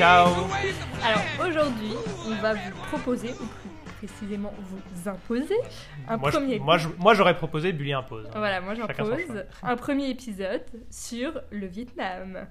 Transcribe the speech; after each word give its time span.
Ciao 0.00 0.28
Alors 1.04 1.46
aujourd'hui, 1.46 1.92
on 2.26 2.34
va 2.40 2.54
vous 2.54 2.70
proposer, 2.90 3.32
ou 3.32 3.44
plus 3.44 3.70
précisément 3.98 4.50
vous 4.58 5.08
imposer, 5.10 5.56
un 6.08 6.16
Moi, 6.16 6.30
je- 6.30 6.36
premier 6.38 6.58
moi, 6.58 6.78
je- 6.78 6.88
moi, 6.98 7.12
j'aurais 7.12 7.36
proposé 7.36 7.74
Bully 7.74 7.92
impose. 7.92 8.26
Voilà, 8.34 8.62
moi 8.62 8.72
j'impose 8.74 9.44
un 9.62 9.76
premier 9.76 10.08
épisode 10.08 10.64
sur 10.88 11.38
le 11.50 11.66
Vietnam. 11.66 12.46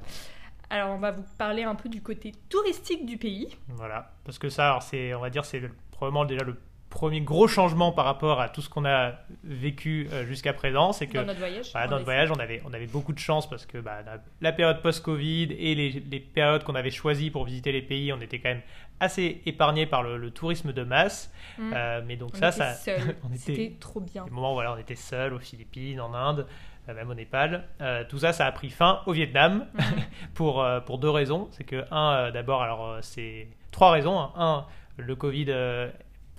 Alors 0.69 0.91
on 0.91 0.99
va 0.99 1.09
vous 1.09 1.25
parler 1.39 1.63
un 1.63 1.73
peu 1.73 1.89
du 1.89 2.03
côté 2.03 2.33
touristique 2.49 3.07
du 3.07 3.17
pays. 3.17 3.47
Voilà, 3.69 4.11
parce 4.25 4.37
que 4.37 4.49
ça, 4.49 4.67
alors, 4.67 4.83
c'est, 4.83 5.15
on 5.15 5.19
va 5.19 5.31
dire, 5.31 5.43
c'est 5.43 5.59
le- 5.59 5.71
probablement 5.89 6.25
déjà 6.25 6.45
le 6.45 6.55
premier 6.89 7.21
gros 7.21 7.47
changement 7.47 7.91
par 7.91 8.05
rapport 8.05 8.41
à 8.41 8.49
tout 8.49 8.61
ce 8.61 8.69
qu'on 8.69 8.85
a 8.85 9.13
vécu 9.43 10.07
euh, 10.11 10.25
jusqu'à 10.25 10.53
présent, 10.53 10.91
c'est 10.91 11.07
que 11.07 11.17
dans 11.19 11.25
notre 11.25 11.39
voyage. 11.39 11.69
Voilà, 11.71 11.87
on 11.87 11.89
dans 11.89 11.95
notre 11.97 12.05
voyage, 12.05 12.31
on 12.31 12.39
avait, 12.39 12.61
on 12.65 12.73
avait 12.73 12.87
beaucoup 12.87 13.13
de 13.13 13.19
chance 13.19 13.47
parce 13.49 13.65
que 13.65 13.77
bah, 13.77 13.99
la, 14.41 14.51
période 14.51 14.81
post-Covid 14.81 15.43
et 15.57 15.75
les, 15.75 15.89
les 15.91 16.19
périodes 16.19 16.63
qu'on 16.63 16.75
avait 16.75 16.89
choisies 16.91 17.29
pour 17.31 17.45
visiter 17.45 17.71
les 17.71 17.81
pays, 17.83 18.11
on 18.11 18.19
était 18.21 18.39
quand 18.39 18.49
même 18.49 18.61
assez 18.99 19.41
épargnés 19.45 19.85
par 19.85 20.03
le, 20.03 20.17
le 20.17 20.31
tourisme 20.31 20.73
de 20.73 20.83
masse. 20.83 21.31
Mm. 21.57 21.71
Euh, 21.75 22.01
mais 22.05 22.15
donc 22.15 22.31
On 22.33 22.37
ça, 22.39 22.51
ça, 22.51 22.73
on 23.29 23.33
était- 23.33 23.75
trop 23.79 23.99
bien. 24.01 24.25
des 24.25 24.31
moments 24.31 24.51
où 24.51 24.55
voilà, 24.55 24.73
on 24.73 24.77
était 24.77 24.95
seuls 24.95 25.33
aux 25.33 25.39
Philippines, 25.39 26.01
en 26.01 26.13
Inde, 26.13 26.47
euh, 26.89 26.93
même 26.95 27.09
au 27.09 27.13
Népal. 27.13 27.65
Euh, 27.81 28.03
tout 28.09 28.17
ça, 28.19 28.33
ça 28.33 28.45
a 28.47 28.51
pris 28.51 28.69
fin 28.71 29.01
au 29.05 29.11
Vietnam 29.13 29.67
Mhm. 29.75 29.83
pour, 30.33 30.63
euh, 30.63 30.79
pour 30.79 30.97
deux 30.97 31.09
raisons. 31.11 31.47
C'est 31.51 31.63
que, 31.65 31.85
un, 31.91 32.13
euh, 32.15 32.31
d'abord, 32.31 32.61
alors 32.63 32.97
c'est 33.01 33.47
trois 33.71 33.91
raisons. 33.91 34.19
hein. 34.19 34.31
Un, 34.37 34.65
le 34.97 35.15
Covid 35.15 35.45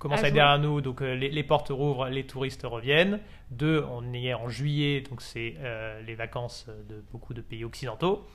commence 0.01 0.25
à 0.25 0.29
être 0.29 0.35
derrière 0.35 0.59
nous, 0.59 0.81
donc 0.81 1.03
euh, 1.03 1.15
les, 1.15 1.29
les 1.29 1.43
portes 1.45 1.69
rouvrent, 1.69 2.09
les 2.09 2.25
touristes 2.25 2.63
reviennent. 2.65 3.21
Deux, 3.51 3.85
on 3.93 4.13
est 4.13 4.35
en 4.35 4.49
juillet, 4.49 5.03
donc 5.03 5.21
c'est 5.23 5.55
euh, 5.59 6.01
les 6.03 6.15
vacances 6.17 6.67
de 6.89 7.05
beaucoup 7.13 7.35
de 7.35 7.43
pays 7.43 7.65
occidentaux. 7.65 8.27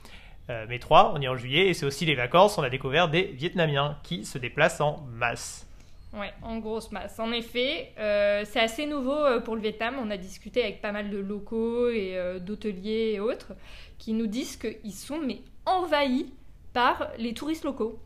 Euh, 0.48 0.64
mais 0.68 0.78
trois, 0.78 1.12
on 1.14 1.20
est 1.20 1.28
en 1.28 1.36
juillet 1.36 1.66
et 1.66 1.74
c'est 1.74 1.84
aussi 1.84 2.06
les 2.06 2.14
vacances. 2.14 2.56
On 2.56 2.62
a 2.62 2.70
découvert 2.70 3.10
des 3.10 3.24
Vietnamiens 3.24 3.98
qui 4.04 4.24
se 4.24 4.38
déplacent 4.38 4.80
en 4.80 5.04
masse. 5.10 5.66
Ouais, 6.14 6.32
en 6.40 6.58
grosse 6.58 6.92
masse. 6.92 7.18
En 7.18 7.32
effet, 7.32 7.92
c'est 7.96 8.60
assez 8.60 8.86
nouveau 8.86 9.40
pour 9.44 9.56
le 9.56 9.60
Vietnam. 9.60 9.96
On 10.00 10.08
a 10.10 10.16
discuté 10.16 10.62
avec 10.62 10.80
pas 10.80 10.92
mal 10.92 11.10
de 11.10 11.18
locaux 11.18 11.90
et 11.90 12.16
d'hôteliers 12.40 13.14
et 13.14 13.20
autres 13.20 13.52
qui 13.98 14.14
nous 14.14 14.28
disent 14.28 14.56
qu'ils 14.56 14.94
sont 14.94 15.18
mais 15.18 15.40
envahis 15.66 16.32
par 16.72 17.08
les 17.18 17.34
touristes 17.34 17.64
locaux. 17.64 17.98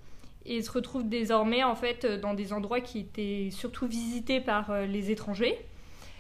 Et 0.47 0.63
se 0.63 0.71
retrouvent 0.73 1.09
désormais 1.09 1.63
en 1.65 1.75
fait 1.75 2.05
euh, 2.05 2.19
dans 2.19 2.35
des 2.35 2.53
endroits 2.53 2.81
qui 2.81 3.01
étaient 3.01 3.49
surtout 3.51 3.87
visités 3.87 4.41
par 4.41 4.71
euh, 4.71 4.87
les 4.87 5.11
étrangers. 5.11 5.55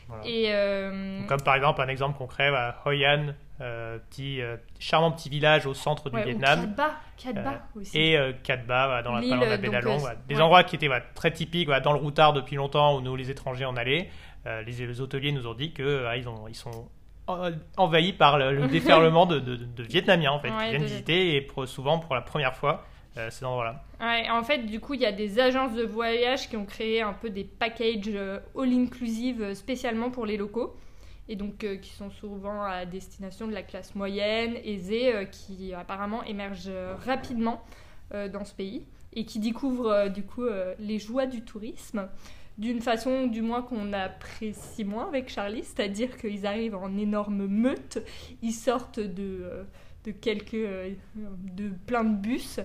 Voilà. 0.08 0.22
Et 0.26 0.46
euh, 0.52 1.20
Comme 1.28 1.40
par 1.42 1.54
exemple 1.54 1.80
un 1.80 1.88
exemple 1.88 2.18
concret, 2.18 2.50
voilà, 2.50 2.76
Hoi 2.84 2.94
An, 3.06 3.26
euh, 3.60 3.98
petit, 4.10 4.40
charmant 4.78 5.12
petit 5.12 5.28
village 5.28 5.66
au 5.66 5.74
centre 5.74 6.10
du 6.10 6.16
ouais, 6.16 6.22
ou 6.22 6.26
Vietnam, 6.26 6.60
Cat 6.60 6.66
Ba, 6.66 6.90
Cat 7.16 7.32
Ba 7.40 7.62
aussi. 7.76 7.96
et 7.98 8.16
euh, 8.18 8.32
Cat 8.42 8.56
Ba, 8.58 8.86
voilà, 8.86 9.02
dans 9.02 9.12
la, 9.14 9.20
de 9.20 9.28
la 9.50 9.56
baie 9.56 9.68
d'Along, 9.68 9.98
des 10.28 10.34
ouais. 10.34 10.40
endroits 10.40 10.64
qui 10.64 10.74
étaient 10.76 10.88
très 11.14 11.30
typiques 11.32 11.70
dans 11.70 11.92
le 11.92 11.98
routard 12.00 12.32
depuis 12.32 12.56
longtemps 12.56 12.96
où 12.96 13.00
nous 13.00 13.14
les 13.16 13.30
étrangers 13.30 13.64
en 13.66 13.76
allaient. 13.76 14.10
Les, 14.46 14.72
les 14.86 15.00
hôteliers 15.02 15.32
nous 15.32 15.46
ont 15.46 15.54
dit 15.54 15.72
que 15.72 16.06
ils, 16.16 16.26
ont, 16.28 16.48
ils 16.48 16.54
sont 16.56 16.88
en- 17.26 17.50
envahis 17.76 18.14
par 18.14 18.38
le, 18.38 18.52
le 18.52 18.66
déferlement 18.68 19.26
de, 19.26 19.38
de- 19.38 19.54
de 19.56 19.82
Vietnamiens 19.84 20.32
en 20.32 20.40
fait, 20.40 20.50
Ouais, 20.50 20.64
qui 20.64 20.70
viennent 20.70 20.82
de- 20.82 20.86
visiter 20.86 21.36
et 21.36 21.40
pour- 21.42 21.68
souvent 21.68 21.98
pour 21.98 22.14
la 22.14 22.22
première 22.22 22.54
fois 22.56 22.84
euh, 23.16 23.30
ces 23.30 23.44
endroits-là. 23.44 23.82
En 24.32 24.42
fait, 24.42 24.58
du 24.58 24.80
coup, 24.80 24.94
il 24.94 25.00
y 25.00 25.06
a 25.06 25.12
des 25.12 25.38
agences 25.40 25.74
de 25.74 25.84
voyage 25.84 26.48
qui 26.48 26.56
ont 26.56 26.64
créé 26.64 27.02
un 27.02 27.12
peu 27.12 27.28
des 27.28 27.44
packages 27.44 28.02
euh, 28.08 28.38
all-inclusive 28.56 29.42
euh, 29.42 29.54
spécialement 29.54 30.10
pour 30.10 30.26
les 30.26 30.36
locaux. 30.36 30.76
Et 31.28 31.36
donc, 31.36 31.64
euh, 31.64 31.76
qui 31.76 31.90
sont 31.90 32.10
souvent 32.10 32.62
à 32.62 32.86
destination 32.86 33.46
de 33.46 33.52
la 33.52 33.62
classe 33.62 33.94
moyenne, 33.94 34.56
aisée, 34.64 35.28
qui 35.30 35.74
apparemment 35.74 36.24
émergent 36.24 36.72
rapidement 37.04 37.62
dans 38.12 38.44
ce 38.44 38.52
pays 38.52 38.84
et 39.12 39.24
qui 39.24 39.38
découvrent 39.38 40.08
du 40.08 40.24
coup 40.24 40.44
les 40.80 40.98
joies 40.98 41.26
du 41.26 41.42
tourisme 41.42 42.08
d'une 42.58 42.80
façon 42.80 43.28
du 43.28 43.40
moins 43.40 43.62
qu'on 43.62 43.92
apprécie 43.92 44.84
moins 44.84 45.06
avec 45.06 45.28
Charlie, 45.28 45.62
c'est-à-dire 45.62 46.16
qu'ils 46.16 46.44
arrivent 46.44 46.74
en 46.74 46.98
énorme 46.98 47.46
meute, 47.46 47.98
ils 48.42 48.52
sortent 48.52 48.98
de, 48.98 49.64
de 50.04 51.70
plein 51.86 52.02
de 52.02 52.16
bus. 52.16 52.58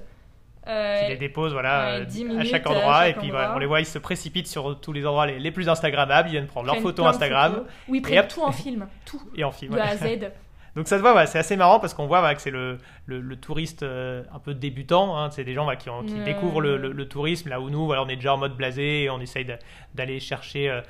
Euh, 0.68 1.03
Qui 1.03 1.09
les 1.12 1.18
déposent 1.18 1.53
voilà, 1.53 1.86
ouais, 1.98 2.02
euh, 2.02 2.06
10 2.06 2.38
à 2.40 2.44
chaque 2.44 2.66
à 2.66 2.70
endroit 2.72 3.00
chaque 3.02 3.09
et 3.09 3.14
puis 3.20 3.28
endroit. 3.28 3.40
voilà, 3.42 3.56
on 3.56 3.59
les 3.59 3.66
voit, 3.68 3.80
ils 3.81 3.86
se 3.86 4.00
précipitent 4.00 4.48
sur 4.48 4.80
tous 4.80 4.94
les 4.94 5.06
endroits 5.06 5.28
les, 5.28 5.38
les 5.40 5.52
plus 5.52 5.70
Instagrammables, 5.70 6.30
ils 6.30 6.31
viennent 6.31 6.48
prendre 6.48 6.66
leurs 6.68 6.78
photos 6.81 7.06
Instagram 7.06 7.52
photos. 7.53 7.68
Oui, 7.88 7.98
ils 8.03 8.12
Et 8.12 8.16
prennent 8.16 8.28
tout 8.28 8.42
en 8.42 8.52
film, 8.52 8.88
tout, 9.06 9.22
et 9.36 9.44
en 9.44 9.52
film. 9.52 9.74
de 9.74 9.80
A 9.80 9.84
à 9.90 9.96
Z. 9.96 10.03
Donc 10.76 10.90
ça 10.90 10.98
se 10.98 11.02
voit, 11.02 11.26
c'est 11.26 11.40
assez 11.40 11.56
marrant 11.56 11.80
parce 11.80 11.94
qu'on 11.94 12.06
voit 12.06 12.20
voilà, 12.20 12.36
que 12.36 12.42
c'est 12.42 12.52
le, 12.52 12.80
le, 13.06 13.22
le 13.22 13.36
touriste 13.38 13.84
euh, 13.84 14.24
un 14.34 14.40
peu 14.40 14.53
débutant. 14.53 15.18
hein, 15.18 15.30
c'est 15.31 15.46
des 15.46 15.53
gens 15.53 15.64
voilà, 15.64 15.78
qui, 15.78 15.90
ont- 15.90 16.03
qui 16.03 16.16
Ouais. 16.16 16.24
découvrent 16.26 16.59
le, 16.59 17.08
tourisme 17.08 17.47
là 17.47 17.62
où 17.62 17.70
nous, 17.70 17.90
on 17.94 18.08
est 18.09 18.16
déjà 18.18 18.34
en 18.34 18.38
mode 18.38 18.58
blasé 18.58 19.03
et 19.03 19.09
on 19.09 19.22
essaye 19.22 19.47
d'aller 19.94 20.20
chercher, 20.20 20.70
euh, 20.70 20.82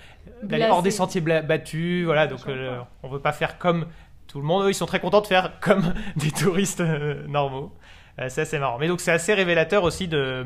d'aller 0.41 0.65
hors 0.71 0.81
des 0.81 0.89
sentiers 0.89 1.21
battus. 1.21 2.05
Voilà, 2.05 2.25
donc 2.25 2.39
euh, 2.47 2.79
on 3.03 3.09
veut 3.09 3.19
pas 3.19 3.31
faire 3.33 3.59
comme 3.59 3.85
tout 4.25 4.39
le 4.39 4.45
monde. 4.45 4.63
Eux, 4.65 4.71
ils 4.71 4.73
sont 4.73 4.87
très 4.87 4.99
contents 4.99 5.21
de 5.21 5.27
faire 5.27 5.51
comme 5.59 5.93
des 6.15 6.31
touristes 6.31 6.81
normaux. 7.27 7.71
Euh, 8.19 8.29
c'est 8.29 8.41
assez 8.41 8.59
marrant. 8.59 8.77
Mais 8.77 8.87
donc 8.87 9.01
c'est 9.01 9.11
assez 9.11 9.33
révélateur 9.33 9.83
aussi 9.83 10.07
de, 10.07 10.45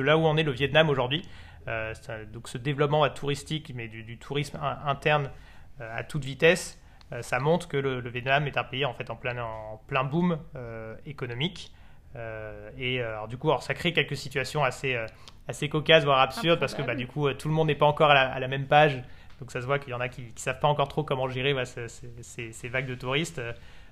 là 0.00 0.16
où 0.16 0.24
en 0.26 0.36
est 0.36 0.42
le 0.42 0.52
Vietnam 0.52 0.88
aujourd'hui. 0.88 1.22
Euh, 1.68 1.92
donc 2.32 2.48
ce 2.48 2.58
développement 2.58 3.08
touristique, 3.10 3.72
mais 3.74 3.88
du, 3.88 4.18
tourisme 4.18 4.58
in- 4.62 4.78
interne 4.86 5.30
euh, 5.80 5.98
à 5.98 6.04
toute 6.04 6.24
vitesse, 6.24 6.78
ça 7.22 7.40
montre 7.40 7.66
que 7.66 7.76
le, 7.76 8.08
Vietnam 8.08 8.46
est 8.46 8.56
un 8.56 8.62
pays 8.62 8.84
en 8.84 8.94
fait 8.94 9.10
en 9.10 9.16
plein, 9.16 10.04
boom 10.04 10.38
économique. 11.04 11.72
Et 12.78 13.02
alors, 13.02 13.26
du 13.26 13.36
coup, 13.36 13.50
ça 13.60 13.74
crée 13.74 13.92
quelques 13.92 14.16
situations 14.16 14.62
assez, 14.62 14.94
euh, 14.94 15.68
cocasses, 15.68 16.04
voire 16.04 16.20
absurdes, 16.20 16.60
parce 16.60 16.72
que 16.72 16.82
bah, 16.82 16.94
du 16.94 17.08
coup, 17.08 17.28
tout 17.32 17.48
le 17.48 17.54
monde 17.54 17.66
n'est 17.66 17.74
pas 17.74 17.86
encore 17.86 18.12
à 18.12 18.38
la, 18.38 18.46
même 18.48 18.68
page. 18.68 19.02
Donc 19.40 19.50
ça 19.50 19.60
se 19.60 19.66
voit 19.66 19.80
qu'il 19.80 19.90
y 19.90 19.94
en 19.94 20.00
a 20.00 20.08
qui 20.08 20.22
ne 20.22 20.28
savent 20.36 20.60
pas 20.60 20.68
encore 20.68 20.86
trop 20.86 21.02
comment 21.02 21.28
gérer 21.28 21.52
ces, 21.64 22.52
ces 22.52 22.68
vagues 22.68 22.86
de 22.86 22.94
touristes. 22.94 23.40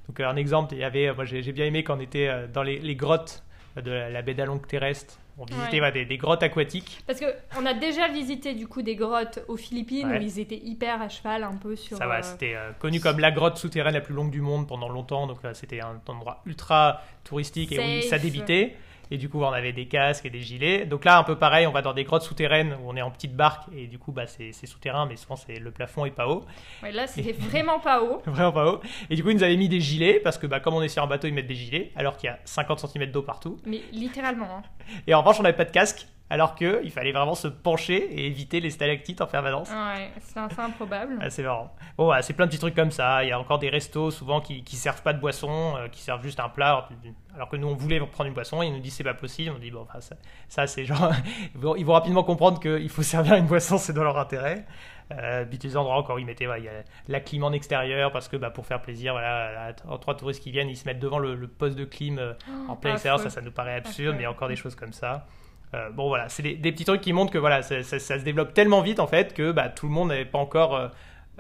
Donc 0.09 0.21
euh, 0.21 0.29
un 0.29 0.37
exemple, 0.37 0.75
il 0.75 0.81
y 0.81 0.85
avait, 0.85 1.09
euh, 1.09 1.15
moi 1.15 1.25
j'ai 1.25 1.43
j'ai 1.43 1.53
bien 1.53 1.67
aimé 1.67 1.85
quand 1.85 1.97
on 1.97 2.01
était 2.01 2.29
euh, 2.29 2.47
dans 2.47 2.63
les, 2.63 2.79
les 2.79 2.97
grottes 2.97 3.43
de 3.77 3.91
la, 3.91 4.11
la 4.11 4.23
baie 4.23 4.35
d'Along 4.35 4.59
terrestre. 4.67 5.19
On 5.41 5.45
visitait 5.45 5.81
Ouais. 5.81 5.93
des, 5.93 6.05
des 6.05 6.17
grottes 6.19 6.43
aquatiques. 6.43 7.01
Parce 7.07 7.21
qu'on 7.21 7.65
a 7.65 7.73
déjà 7.73 8.09
visité 8.09 8.55
du 8.55 8.67
coup 8.67 8.83
des 8.83 8.97
grottes 8.97 9.39
aux 9.47 9.57
Philippines 9.57 10.09
Ouais. 10.11 10.19
où 10.19 10.23
ils 10.23 10.41
étaient 10.41 10.57
hyper 10.59 11.01
à 11.01 11.09
cheval 11.09 11.45
un 11.45 11.55
peu 11.55 11.77
sur. 11.77 11.97
Ça 11.97 12.09
va, 12.09 12.19
euh, 12.19 12.23
c'était 12.23 12.55
euh, 12.57 12.73
connu 12.81 12.99
comme 12.99 13.21
la 13.21 13.31
grotte 13.31 13.57
souterraine 13.57 13.95
la 13.95 14.01
plus 14.01 14.15
longue 14.15 14.33
du 14.33 14.41
monde 14.41 14.67
pendant 14.67 14.89
longtemps. 14.89 15.29
Donc 15.29 15.39
euh, 15.45 15.55
c'était 15.55 15.81
un 15.81 16.01
endroit 16.09 16.43
ultra 16.45 17.03
touristique 17.23 17.71
et 17.71 17.79
où 17.79 18.09
ça 18.09 18.19
débitait. 18.19 18.75
Et 19.11 19.19
du 19.19 19.29
coup, 19.29 19.43
on 19.43 19.49
avait 19.51 19.73
des 19.73 19.87
casques 19.87 20.27
et 20.27 20.31
des 20.31 20.41
gilets. 20.43 20.85
Donc 20.87 21.05
là, 21.05 21.19
un 21.19 21.23
peu 21.25 21.37
pareil, 21.37 21.67
on 21.67 21.73
va 21.73 21.83
dans 21.83 21.93
des 21.95 22.05
grottes 22.05 22.23
souterraines 22.23 22.75
où 22.83 22.91
on 22.91 22.97
est 22.97 23.03
en 23.03 23.11
petite 23.11 23.35
barque 23.35 23.65
et 23.77 23.87
du 23.87 23.99
coup, 23.99 24.13
bah, 24.13 24.27
c'est 24.27 24.53
souterrain, 24.67 25.07
mais 25.07 25.17
souvent 25.17 25.37
c'est 25.37 25.59
le 25.59 25.71
plafond 25.71 26.05
est 26.05 26.11
pas 26.11 26.29
haut, 26.29 26.45
ouais, 26.83 26.93
là, 26.93 27.07
c'était 27.07 27.33
vraiment 27.39 27.79
pas 27.81 28.03
haut. 28.03 28.23
vraiment 28.27 28.53
pas 28.53 28.67
haut. 28.73 28.81
Et 29.11 29.17
du 29.17 29.23
coup, 29.23 29.31
ils 29.31 29.37
nous 29.37 29.43
avaient 29.45 29.57
mis 29.57 29.69
des 29.69 29.81
gilets 29.81 30.21
parce 30.21 30.39
que 30.39 30.47
bah, 30.47 30.61
comme 30.61 30.75
on 30.75 30.83
est 30.83 30.89
sur 30.89 31.03
un 31.03 31.07
bateau, 31.07 31.27
ils 31.29 31.35
mettent 31.35 31.47
des 31.47 31.55
gilets 31.55 31.91
alors 31.97 32.17
qu'il 32.17 32.29
y 32.29 32.31
a 32.33 32.39
50 32.45 32.81
cm 32.87 33.11
d'eau 33.11 33.23
partout. 33.23 33.59
Mais 33.67 33.81
littéralement. 33.93 34.59
hein. 34.59 34.63
Et 35.07 35.15
en 35.15 35.21
revanche, 35.21 35.41
on 35.41 35.43
n'avait 35.43 35.57
pas 35.57 35.65
de 35.65 35.71
casque 35.71 36.07
alors 36.31 36.55
qu'il 36.55 36.91
fallait 36.91 37.13
vraiment 37.13 37.35
se 37.35 37.49
pencher 37.49 37.97
et 37.97 38.27
éviter 38.27 38.61
les 38.61 38.71
stalactites 38.71 39.21
en 39.21 39.27
permanence. 39.27 39.71
Ouais, 39.71 40.11
c'est 40.21 40.39
assez 40.39 40.61
improbable. 40.61 41.19
Ah, 41.21 41.31
c'est 41.31 41.43
marrant. 41.43 41.75
Bon, 41.97 42.05
voilà, 42.05 42.23
c'est 42.23 42.35
plein 42.35 42.45
de 42.47 42.51
petits 42.51 42.61
trucs 42.61 42.75
comme 42.75 42.91
ça. 42.91 43.25
Il 43.25 43.29
y 43.29 43.33
a 43.33 43.41
encore 43.41 43.59
des 43.59 43.71
restos 43.71 44.11
souvent 44.11 44.41
qui, 44.41 44.63
qui 44.63 44.77
servent 44.77 45.03
pas 45.03 45.13
de 45.15 45.21
boisson, 45.21 45.75
euh, 45.77 45.89
qui 45.89 46.01
servent 46.03 46.23
juste 46.23 46.41
un 46.41 46.49
plat. 46.49 46.89
Alors, 47.35 47.49
que 47.49 47.57
nous, 47.57 47.69
on 47.69 47.75
voulait 47.75 47.99
prendre 48.01 48.29
une 48.29 48.35
boisson, 48.35 48.63
et 48.63 48.67
ils 48.67 48.73
nous 48.73 48.81
disent 48.81 48.95
c'est 48.95 49.05
pas 49.05 49.15
possible. 49.15 49.53
On 49.57 49.59
dit 49.59 49.71
bon, 49.71 49.83
enfin, 49.89 50.01
ça, 50.01 50.17
ça, 50.49 50.67
c'est 50.67 50.85
genre. 50.85 51.13
ils 51.77 51.85
vont- 51.85 51.93
rapidement 51.93 52.23
comprendre 52.25 52.61
qu'il 52.61 52.89
faut 52.91 53.03
servir 53.03 53.35
une 53.37 53.47
boisson, 53.47 53.79
c'est 53.79 53.93
dans 53.95 54.05
leur 54.05 54.19
intérêt. 54.19 54.67
Euh, 55.11 55.47
puis 55.47 55.57
des 55.57 55.75
endroits 55.75 55.97
encore, 55.97 56.21
ils 56.21 56.27
mettaient 56.27 56.45
voilà, 56.45 56.59
il 56.59 56.65
y 56.67 56.69
a 56.69 56.83
la 57.09 57.21
clim 57.21 57.43
en 57.43 57.53
extérieur 57.53 58.13
parce 58.13 58.29
que 58.29 58.37
bah, 58.37 58.51
pour 58.51 58.67
faire 58.67 58.83
plaisir, 58.83 59.15
voilà, 59.15 59.73
trois 59.73 60.15
touristes 60.15 60.43
qui 60.43 60.51
viennent, 60.51 60.69
ils 60.69 60.77
se 60.77 60.85
mettent 60.85 60.99
devant 60.99 61.19
le, 61.19 61.35
le 61.35 61.49
poste 61.49 61.77
de 61.79 61.87
clim 61.87 62.19
euh, 62.19 62.35
en 62.69 62.77
plein 62.77 62.93
extérieur. 62.93 63.19
Ça, 63.19 63.31
ça 63.31 63.41
nous 63.41 63.51
paraît 63.51 63.75
absurde, 63.77 64.15
mais 64.17 64.21
il 64.21 64.25
y 64.25 64.27
a 64.27 64.31
encore 64.31 64.49
des 64.49 64.57
choses 64.57 64.75
comme 64.75 64.93
ça. 64.93 65.27
Euh, 65.75 65.91
bon 65.91 66.09
voilà, 66.09 66.29
c'est 66.31 66.43
des, 66.43 66.55
des 66.55 66.73
petits 66.73 66.85
trucs 66.85 67.01
qui 67.03 67.13
montrent 67.13 67.33
que 67.33 67.39
voilà, 67.39 67.61
ça, 67.63 67.83
ça- 67.83 67.99
ça 67.99 68.19
se 68.19 68.25
développe 68.25 68.55
tellement 68.55 68.81
vite 68.81 69.01
en 69.01 69.07
fait 69.07 69.35
que 69.35 69.53
bah, 69.53 69.69
tout 69.69 69.87
le 69.87 69.93
monde 69.93 70.09
n'est 70.09 70.25
pas 70.25 70.39
encore 70.39 70.75
euh, 70.75 70.89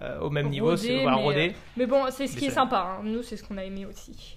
euh, 0.02 0.20
au 0.20 0.28
même 0.30 0.48
niveau, 0.50 0.76
c'est 0.76 1.00
voilà, 1.02 1.16
mais, 1.16 1.22
rodé. 1.22 1.52
Mais 1.76 1.86
bon, 1.86 2.04
c'est 2.10 2.26
ce 2.26 2.34
Mais 2.34 2.40
qui 2.40 2.46
est 2.46 2.50
sympa. 2.50 2.98
hein. 2.98 3.00
Nous, 3.04 3.22
c'est 3.22 3.36
ce 3.36 3.42
qu'on 3.42 3.56
a 3.56 3.64
aimé 3.64 3.86
aussi. 3.86 4.36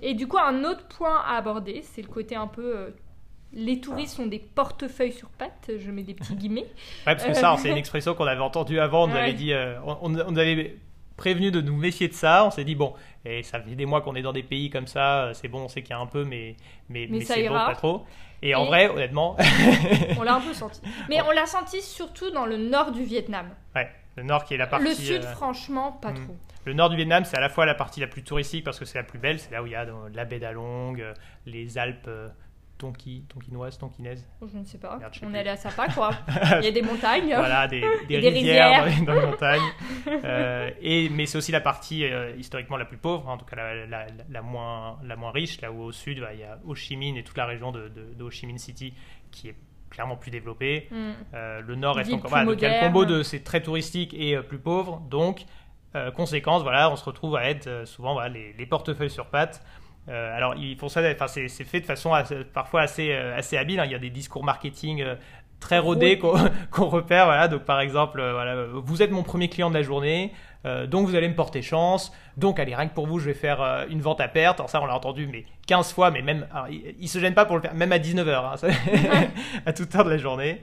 Et 0.00 0.14
du 0.14 0.26
coup, 0.28 0.38
un 0.38 0.62
autre 0.64 0.86
point 0.86 1.20
à 1.26 1.36
aborder, 1.36 1.82
c'est 1.82 2.02
le 2.02 2.08
côté 2.08 2.34
un 2.36 2.46
peu. 2.46 2.76
euh, 2.76 2.90
les 3.52 3.80
touristes 3.80 4.18
ont 4.18 4.26
des 4.26 4.38
portefeuilles 4.38 5.12
sur 5.12 5.28
pattes, 5.28 5.70
je 5.78 5.90
mets 5.90 6.02
des 6.04 6.14
petits 6.14 6.34
guillemets. 6.36 6.62
Ouais, 7.06 7.14
parce 7.16 7.24
que 7.24 7.34
ça, 7.34 7.54
c'est 7.58 7.68
une 7.68 7.76
expression 7.76 8.14
qu'on 8.14 8.24
avait 8.24 8.40
entendue 8.40 8.78
avant. 8.78 9.04
On 9.04 9.06
nous 9.08 9.12
Ouais. 9.16 9.20
avait 9.20 9.32
dit, 9.34 9.52
on, 9.84 10.36
avait 10.36 10.76
prévenu 11.16 11.50
de 11.50 11.60
nous 11.60 11.76
méfier 11.76 12.08
de 12.08 12.14
ça. 12.14 12.44
On 12.44 12.50
s'est 12.50 12.64
dit 12.64 12.74
bon, 12.74 12.94
et 13.24 13.42
ça 13.42 13.60
fait 13.60 13.74
des 13.74 13.86
mois 13.86 14.00
qu'on 14.00 14.14
est 14.14 14.22
dans 14.22 14.32
des 14.32 14.42
pays 14.42 14.70
comme 14.70 14.86
ça. 14.86 15.24
euh, 15.24 15.34
C'est 15.34 15.48
bon, 15.48 15.64
on 15.64 15.68
sait 15.68 15.82
qu'il 15.82 15.90
y 15.90 15.98
a 15.98 16.00
un 16.00 16.06
peu, 16.06 16.24
mais 16.24 16.56
mais, 16.88 17.06
Mais 17.10 17.18
mais 17.18 17.24
c'est 17.24 17.48
bon, 17.48 17.54
pas 17.54 17.74
trop. 17.74 18.06
Et, 18.44 18.56
en 18.56 18.64
vrai, 18.64 18.88
honnêtement, 18.88 19.36
On 20.18 20.22
l'a 20.24 20.34
un 20.34 20.40
peu 20.40 20.52
senti. 20.52 20.80
Mais 21.08 21.20
on 21.22 21.30
l'a 21.30 21.46
senti 21.46 21.80
surtout 21.80 22.30
dans 22.30 22.44
le 22.44 22.56
nord 22.56 22.90
du 22.90 23.04
Vietnam. 23.04 23.46
ouais, 23.76 23.88
le 24.16 24.24
nord 24.24 24.44
qui 24.44 24.54
est 24.54 24.56
la 24.56 24.66
partie. 24.66 24.88
le 24.88 24.94
sud, 24.94 25.22
euh, 25.22 25.32
franchement, 25.34 25.92
pas 25.92 26.10
hmm. 26.10 26.24
trop. 26.24 26.36
Le 26.64 26.72
nord 26.72 26.90
du 26.90 26.96
Vietnam, 26.96 27.24
c'est 27.24 27.36
à 27.36 27.40
la 27.40 27.48
fois 27.48 27.66
la 27.66 27.74
partie 27.74 28.00
la 28.00 28.08
plus 28.08 28.24
touristique 28.24 28.64
parce 28.64 28.80
que 28.80 28.84
c'est 28.84 28.98
la 28.98 29.04
plus 29.04 29.18
belle, 29.20 29.38
c'est 29.38 29.52
là 29.52 29.62
où 29.62 29.66
il 29.66 29.72
y 29.72 29.76
a 29.76 29.82
euh, 29.82 30.08
la 30.12 30.24
baie 30.24 30.40
d'Along, 30.40 31.00
les 31.46 31.78
Alpes 31.78 32.10
tonki, 32.82 33.24
tonkinoise, 33.28 33.78
tonkinaise. 33.78 34.26
Oh, 34.40 34.46
Je 34.52 34.58
ne 34.58 34.64
sais 34.64 34.78
pas. 34.78 34.96
Merde, 34.98 35.12
je 35.14 35.20
sais 35.20 35.24
On 35.26 35.28
plus. 35.28 35.36
est 35.36 35.40
allé 35.40 35.50
à 35.50 35.56
Sapa, 35.56 35.86
quoi. 35.88 36.10
Il 36.58 36.64
y 36.64 36.68
a 36.68 36.70
des 36.72 36.82
montagnes. 36.82 37.28
voilà, 37.34 37.68
des, 37.68 37.80
des 38.08 38.20
des 38.20 38.28
rivières, 38.28 38.84
rivières. 38.84 38.84
Dans, 38.84 39.00
les, 39.00 39.06
dans 39.06 39.14
les 39.20 39.26
montagnes. 39.26 39.62
Euh, 40.24 40.70
et, 40.80 41.08
mais 41.08 41.26
c'est 41.26 41.38
aussi 41.38 41.52
la 41.52 41.60
partie 41.60 42.04
euh, 42.04 42.34
historiquement 42.36 42.76
la 42.76 42.84
plus 42.84 42.96
pauvre, 42.96 43.28
en 43.28 43.38
tout 43.38 43.44
cas 43.44 43.56
la, 43.56 43.86
la- 43.86 44.06
la 44.28 44.42
moins, 44.42 44.98
la 45.04 45.16
moins 45.16 45.30
riche, 45.30 45.60
là 45.60 45.70
où 45.72 45.80
au 45.82 45.92
sud, 45.92 46.20
bah, 46.20 46.34
il 46.34 46.40
y 46.40 46.44
a 46.44 46.58
Ho 46.66 46.74
Chi 46.74 46.96
Minh 46.96 47.16
et 47.16 47.22
toute 47.22 47.36
la 47.36 47.46
région 47.46 47.70
de, 47.72 47.88
de- 47.88 48.12
de 48.14 48.22
Ho 48.24 48.30
Chi 48.30 48.46
Minh 48.46 48.58
City 48.58 48.92
qui 49.30 49.48
est 49.48 49.54
clairement 49.90 50.16
plus 50.16 50.30
développée. 50.30 50.88
Mm. 50.90 51.10
Euh, 51.34 51.60
le 51.60 51.74
nord 51.76 51.96
reste 51.96 52.12
encore. 52.12 52.30
Voilà, 52.30 52.44
donc 52.44 52.56
il 52.60 52.62
y 52.62 52.66
a 52.66 52.80
le 52.82 52.86
combo 52.86 53.04
de 53.04 53.22
c'est 53.22 53.40
très 53.44 53.62
touristique 53.62 54.12
et 54.14 54.36
plus 54.42 54.58
pauvre. 54.58 55.00
Donc, 55.08 55.44
conséquence, 56.16 56.62
voilà, 56.62 56.90
on 56.90 56.96
se 56.96 57.04
retrouve 57.04 57.36
à 57.36 57.48
être 57.48 57.86
souvent 57.86 58.14
voilà, 58.14 58.28
les, 58.30 58.52
les 58.54 58.66
portefeuilles 58.66 59.10
sur 59.10 59.26
pattes. 59.26 59.62
Euh, 60.08 60.36
alors, 60.36 60.54
ils 60.56 60.76
font 60.76 60.88
ça, 60.88 61.00
enfin, 61.12 61.28
c'est 61.28 61.48
fait 61.48 61.80
de 61.80 61.86
façon 61.86 62.12
assez- 62.12 62.44
parfois 62.44 62.80
assez, 62.82 63.12
euh, 63.12 63.36
assez 63.36 63.56
habile. 63.56 63.78
hein. 63.80 63.84
Il 63.84 63.92
y 63.92 63.94
a 63.94 63.98
des 64.00 64.10
discours 64.10 64.42
marketing 64.44 65.00
euh, 65.02 65.14
très 65.60 65.78
rodés 65.78 66.18
qu'on 66.70 66.88
repère. 66.88 67.26
Voilà. 67.26 67.46
Donc, 67.48 67.62
par 67.62 67.80
exemple, 67.80 68.20
voilà, 68.20 68.64
vous 68.72 69.02
êtes 69.02 69.10
mon 69.12 69.22
premier 69.22 69.48
client 69.48 69.70
de 69.70 69.74
la 69.74 69.82
journée, 69.82 70.32
euh, 70.66 70.86
donc 70.88 71.06
vous 71.06 71.14
allez 71.14 71.28
me 71.28 71.36
porter 71.36 71.62
chance. 71.62 72.12
Donc, 72.36 72.58
allez, 72.58 72.74
rien 72.74 72.88
que 72.88 72.94
pour 72.94 73.06
vous, 73.06 73.20
je 73.20 73.26
vais 73.26 73.34
faire 73.34 73.62
euh, 73.62 73.84
une 73.90 74.00
vente 74.00 74.20
à 74.20 74.26
perte. 74.26 74.58
Alors, 74.58 74.70
ça, 74.70 74.82
on 74.82 74.86
l'a 74.86 74.96
entendu, 74.96 75.28
mais 75.30 75.44
15 75.68 75.92
fois, 75.92 76.10
mais 76.10 76.22
même, 76.22 76.48
alors, 76.52 76.68
ils, 76.68 76.96
ils 76.98 77.08
se 77.08 77.20
gênent 77.20 77.34
pas 77.34 77.44
pour 77.44 77.54
le 77.56 77.62
faire, 77.62 77.74
même 77.74 77.92
à 77.92 77.98
19h, 77.98 78.66
à 79.66 79.72
toute 79.72 79.94
heure 79.94 80.04
de 80.04 80.10
la 80.10 80.18
journée. 80.18 80.62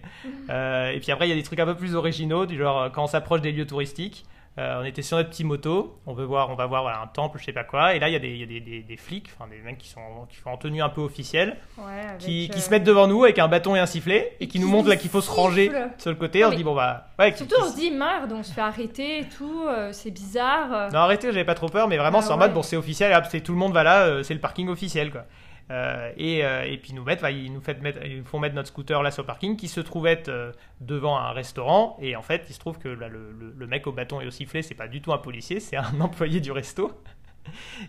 Et 0.50 1.00
puis 1.02 1.12
après, 1.14 1.28
il 1.28 1.30
y 1.30 1.34
a 1.34 1.36
des 1.36 1.44
trucs 1.44 1.60
un 1.60 1.66
peu 1.66 1.76
plus 1.76 1.96
originaux, 1.96 2.46
du 2.46 2.58
genre 2.58 2.92
quand 2.92 3.04
on 3.04 3.08
s'approche 3.08 3.40
des 3.42 3.54
lieux 3.54 3.68
touristiques. 3.68 4.26
Euh, 4.60 4.82
on 4.82 4.86
était 4.86 5.02
sur 5.02 5.18
notre 5.18 5.30
petit 5.30 5.44
moto, 5.44 5.98
on 6.06 6.14
veut 6.14 6.26
voir, 6.26 6.50
on 6.50 6.56
va 6.56 6.66
voir 6.66 6.82
voilà, 6.84 7.02
un 7.02 7.08
temple, 7.08 7.40
je 7.40 7.46
sais 7.46 7.54
pas 7.54 7.64
quoi, 7.64 7.96
et 7.96 8.00
là 8.00 8.10
il 8.10 8.14
y 8.14 8.16
a 8.16 8.20
des, 8.20 8.36
y 8.36 8.44
a 8.44 8.46
des, 8.46 8.60
des- 8.60 8.82
des 8.84 8.98
flics, 8.98 9.30
enfin 9.34 9.50
des 9.50 9.58
mecs 9.62 9.78
qui 9.78 9.88
sont, 9.88 10.02
qui 10.30 10.36
sont 10.38 10.50
en 10.50 10.58
tenue 10.58 10.82
un 10.82 10.90
peu 10.90 11.02
officielle, 11.02 11.58
Ouais, 11.78 11.84
avec, 12.08 12.18
qui, 12.20 12.50
qui 12.50 12.58
euh, 12.58 12.62
se 12.62 12.70
mettent 12.70 12.84
devant 12.84 13.08
nous 13.08 13.24
avec 13.24 13.40
un 13.40 13.48
bâton 13.48 13.76
et 13.76 13.80
un 13.80 13.86
sifflet, 13.86 14.36
et 14.40 14.44
et 14.44 14.48
qui 14.48 14.58
qui 14.58 14.60
nous 14.60 14.68
montrent 14.70 14.90
là 14.90 14.96
qu'il 14.98 15.10
faut 15.10 15.22
se 15.22 15.32
ranger 15.32 15.72
sur 15.98 16.10
le 16.12 16.18
côté. 16.18 16.42
Non, 16.42 16.48
on 16.48 16.52
se 16.52 16.56
dit 16.58 16.64
bon 16.64 16.76
bah 16.76 17.08
ouais. 17.18 17.34
Surtout, 17.36 17.56
on 17.62 17.70
se 17.70 17.76
dit 17.76 17.92
merde, 17.92 18.32
on 18.34 18.44
se 18.44 18.52
fait 18.54 18.62
arrêter 18.62 19.20
et 19.22 19.26
tout, 19.30 19.64
euh, 19.68 19.92
c'est 19.94 20.12
bizarre. 20.12 20.92
Non 20.92 21.00
arrêtez, 21.00 21.28
j'avais 21.32 21.46
pas 21.46 21.56
trop 21.56 21.70
peur, 21.70 21.88
mais 21.88 21.98
vraiment 21.98 22.20
Ah 22.20 22.22
c'est 22.22 22.32
en 22.32 22.34
ouais. 22.34 22.40
mode 22.48 22.54
bon 22.54 22.62
c'est 22.62 22.76
officiel, 22.78 23.18
c'est 23.30 23.42
tout 23.42 23.54
le 23.54 23.58
monde 23.60 23.74
va 23.74 23.84
là, 23.84 24.02
euh, 24.08 24.24
c'est 24.24 24.34
le 24.34 24.40
parking 24.42 24.68
officiel 24.70 25.12
quoi. 25.12 25.26
Euh, 25.72 26.12
et, 26.18 26.44
euh, 26.44 26.64
et 26.66 26.78
puis 26.78 26.94
nous 26.94 27.04
mettent, 27.04 27.22
bah, 27.22 27.30
ils 27.30 27.54
nous 27.54 27.62
fait 27.62 27.80
mettre, 27.80 28.00
ils 28.04 28.18
nous 28.20 28.26
font 28.26 28.40
mettre 28.40 28.56
notre 28.56 28.70
scooter 28.70 29.04
là 29.04 29.12
sur 29.12 29.22
le 29.22 29.28
parking 29.28 29.56
qui 29.56 29.68
se 29.68 29.80
trouve 29.80 30.08
être 30.08 30.28
euh, 30.30 30.52
devant 30.82 31.16
un 31.18 31.32
restaurant 31.32 31.96
et 32.02 32.16
en 32.16 32.24
fait 32.24 32.46
il 32.50 32.54
se 32.54 32.60
trouve 32.60 32.80
que 32.80 32.88
là, 32.90 33.08
le, 33.08 33.32
le- 33.40 33.54
le 33.56 33.68
mec 33.68 33.86
au 33.86 33.92
bâton 33.92 34.20
et 34.20 34.26
au 34.26 34.32
sifflet 34.32 34.64
c'est 34.64 34.74
pas 34.74 34.88
du 34.88 35.00
tout 35.00 35.14
un 35.14 35.20
policier, 35.20 35.60
c'est 35.60 35.78
un 35.78 35.84
employé 36.02 36.40
du 36.40 36.52
resto. 36.52 36.92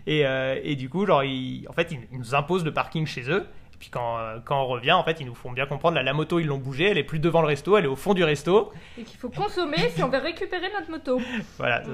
Et, 0.07 0.25
euh, 0.25 0.59
et 0.63 0.75
du 0.75 0.89
coup 0.89 1.05
genre 1.07 1.23
il- 1.23 1.65
en 1.69 1.73
fait 1.73 1.91
ils, 1.91 1.99
ils 2.11 2.19
nous 2.19 2.35
imposent 2.35 2.63
le 2.65 2.71
parking 2.73 3.07
chez 3.07 3.29
eux. 3.31 3.47
Et 3.73 3.77
puis 3.77 3.89
quand, 3.89 4.19
quand 4.45 4.61
on 4.61 4.67
revient 4.67 4.91
en 4.91 5.03
fait 5.03 5.19
ils 5.19 5.25
nous 5.25 5.33
font 5.33 5.51
bien 5.51 5.65
comprendre 5.65 5.95
là, 5.95 6.03
la 6.03 6.13
moto 6.13 6.39
ils 6.39 6.45
l'ont 6.45 6.59
bougée, 6.59 6.89
elle 6.91 6.99
est 6.99 7.03
plus 7.03 7.17
devant 7.17 7.41
le 7.41 7.47
resto, 7.47 7.77
elle 7.77 7.85
est 7.85 7.87
au 7.87 7.95
fond 7.95 8.13
du 8.13 8.23
resto. 8.23 8.71
Et 8.99 9.01
qu'il 9.01 9.17
faut 9.19 9.29
consommer 9.31 9.89
si 9.89 10.03
on 10.03 10.07
veut 10.09 10.19
récupérer 10.19 10.69
notre 10.77 10.91
moto. 10.91 11.19
Voilà, 11.57 11.83
ça, 11.83 11.91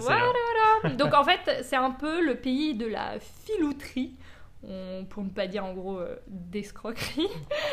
Voilà. 0.81 0.95
Donc 0.95 1.13
en 1.13 1.23
fait, 1.23 1.63
c'est 1.63 1.77
un 1.77 1.91
peu 1.91 2.25
le 2.25 2.35
pays 2.35 2.75
de 2.75 2.87
la 2.87 3.13
filouterie. 3.45 4.15
On- 4.63 5.05
pour 5.05 5.23
ne 5.23 5.29
pas 5.29 5.45
dire 5.47 5.63
en 5.63 5.73
gros 5.73 5.99
euh, 5.99 6.15
d'escroquerie. 6.27 7.27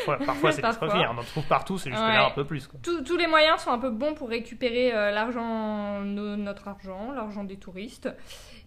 parfois, 0.05 0.25
parfois 0.25 0.51
c'est 0.51 0.61
Parfois. 0.61 0.87
l'escroquerie, 0.87 1.03
hein, 1.03 1.15
on 1.15 1.19
en 1.19 1.23
trouve 1.23 1.45
partout, 1.47 1.77
c'est 1.79 1.89
juste 1.89 2.01
que 2.01 2.07
Ouais. 2.07 2.13
là 2.13 2.27
un 2.27 2.31
peu 2.31 2.45
plus 2.45 2.67
quoi. 2.67 2.79
Tous- 2.83 3.01
tous 3.03 3.17
les 3.17 3.25
moyens 3.27 3.59
sont 3.61 3.71
un 3.71 3.79
peu 3.79 3.89
bons 3.89 4.13
pour 4.13 4.29
récupérer 4.29 4.93
euh, 4.93 5.11
l'argent, 5.11 6.01
no- 6.01 6.35
notre 6.35 6.67
argent, 6.67 7.11
l'argent 7.11 7.43
des 7.43 7.57
touristes. 7.57 8.07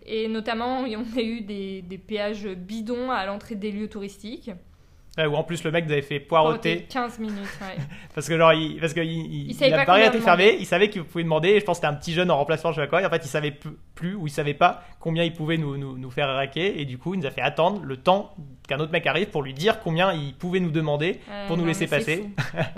Et 0.04 0.26
notamment, 0.26 0.80
on 0.80 0.84
a 1.16 1.20
eu 1.22 1.42
des, 1.42 1.82
des 1.82 1.98
péages 1.98 2.46
bidons 2.48 3.10
à 3.10 3.24
l'entrée 3.26 3.54
des 3.54 3.70
lieux 3.70 3.88
touristiques. 3.88 4.50
Ouais, 5.18 5.26
ou 5.26 5.34
en 5.34 5.42
plus 5.42 5.62
le 5.64 5.70
mec 5.70 5.84
avait 5.84 6.00
fait 6.02 6.20
poireauter 6.20 6.86
15 6.88 7.18
minutes, 7.18 7.36
ouais. 7.60 7.82
parce 8.14 8.28
que 8.28 8.38
genre 8.38 8.52
il, 8.52 8.78
parce 8.80 8.94
que 8.94 9.00
il, 9.00 9.10
il- 9.10 9.50
Il 9.50 9.54
savait 9.54 9.70
la 9.72 9.78
pas 9.78 9.84
barrière 9.86 10.08
était 10.08 10.20
fermée, 10.20 10.56
il 10.58 10.66
savait 10.66 10.88
qu'il 10.90 11.02
pouvait 11.04 11.24
demander 11.24 11.48
et 11.50 11.60
je 11.60 11.64
pense 11.64 11.78
que 11.80 11.86
c'était 11.86 11.94
un 11.94 11.98
petit 11.98 12.12
jeune 12.12 12.30
en 12.30 12.36
remplacement 12.36 12.70
je 12.72 12.76
sais 12.76 12.82
pas 12.82 12.86
quoi 12.88 13.02
et 13.02 13.06
en 13.06 13.10
fait 13.10 13.24
il 13.24 13.28
savait 13.28 13.52
plus 13.94 14.14
ou 14.14 14.26
il 14.26 14.30
savait 14.30 14.54
pas 14.54 14.82
combien 15.00 15.24
il 15.24 15.32
pouvait 15.32 15.56
nous, 15.56 15.76
nous, 15.76 15.98
nous 15.98 16.10
faire 16.10 16.28
raquer 16.32 16.80
et 16.80 16.84
du 16.84 16.98
coup 16.98 17.14
il 17.14 17.20
nous 17.20 17.26
a 17.26 17.30
fait 17.30 17.40
attendre 17.40 17.82
le 17.84 17.96
temps 17.96 18.34
qu'un 18.68 18.78
autre 18.80 18.92
mec 18.92 19.06
arrive 19.06 19.28
pour 19.28 19.42
lui 19.42 19.54
dire 19.54 19.80
combien 19.80 20.12
il 20.12 20.34
pouvait 20.34 20.60
nous 20.60 20.70
demander 20.70 21.18
Euh, 21.30 21.46
pour 21.46 21.56
nous 21.56 21.62
non, 21.62 21.68
laisser 21.68 21.86
passer. 21.86 22.26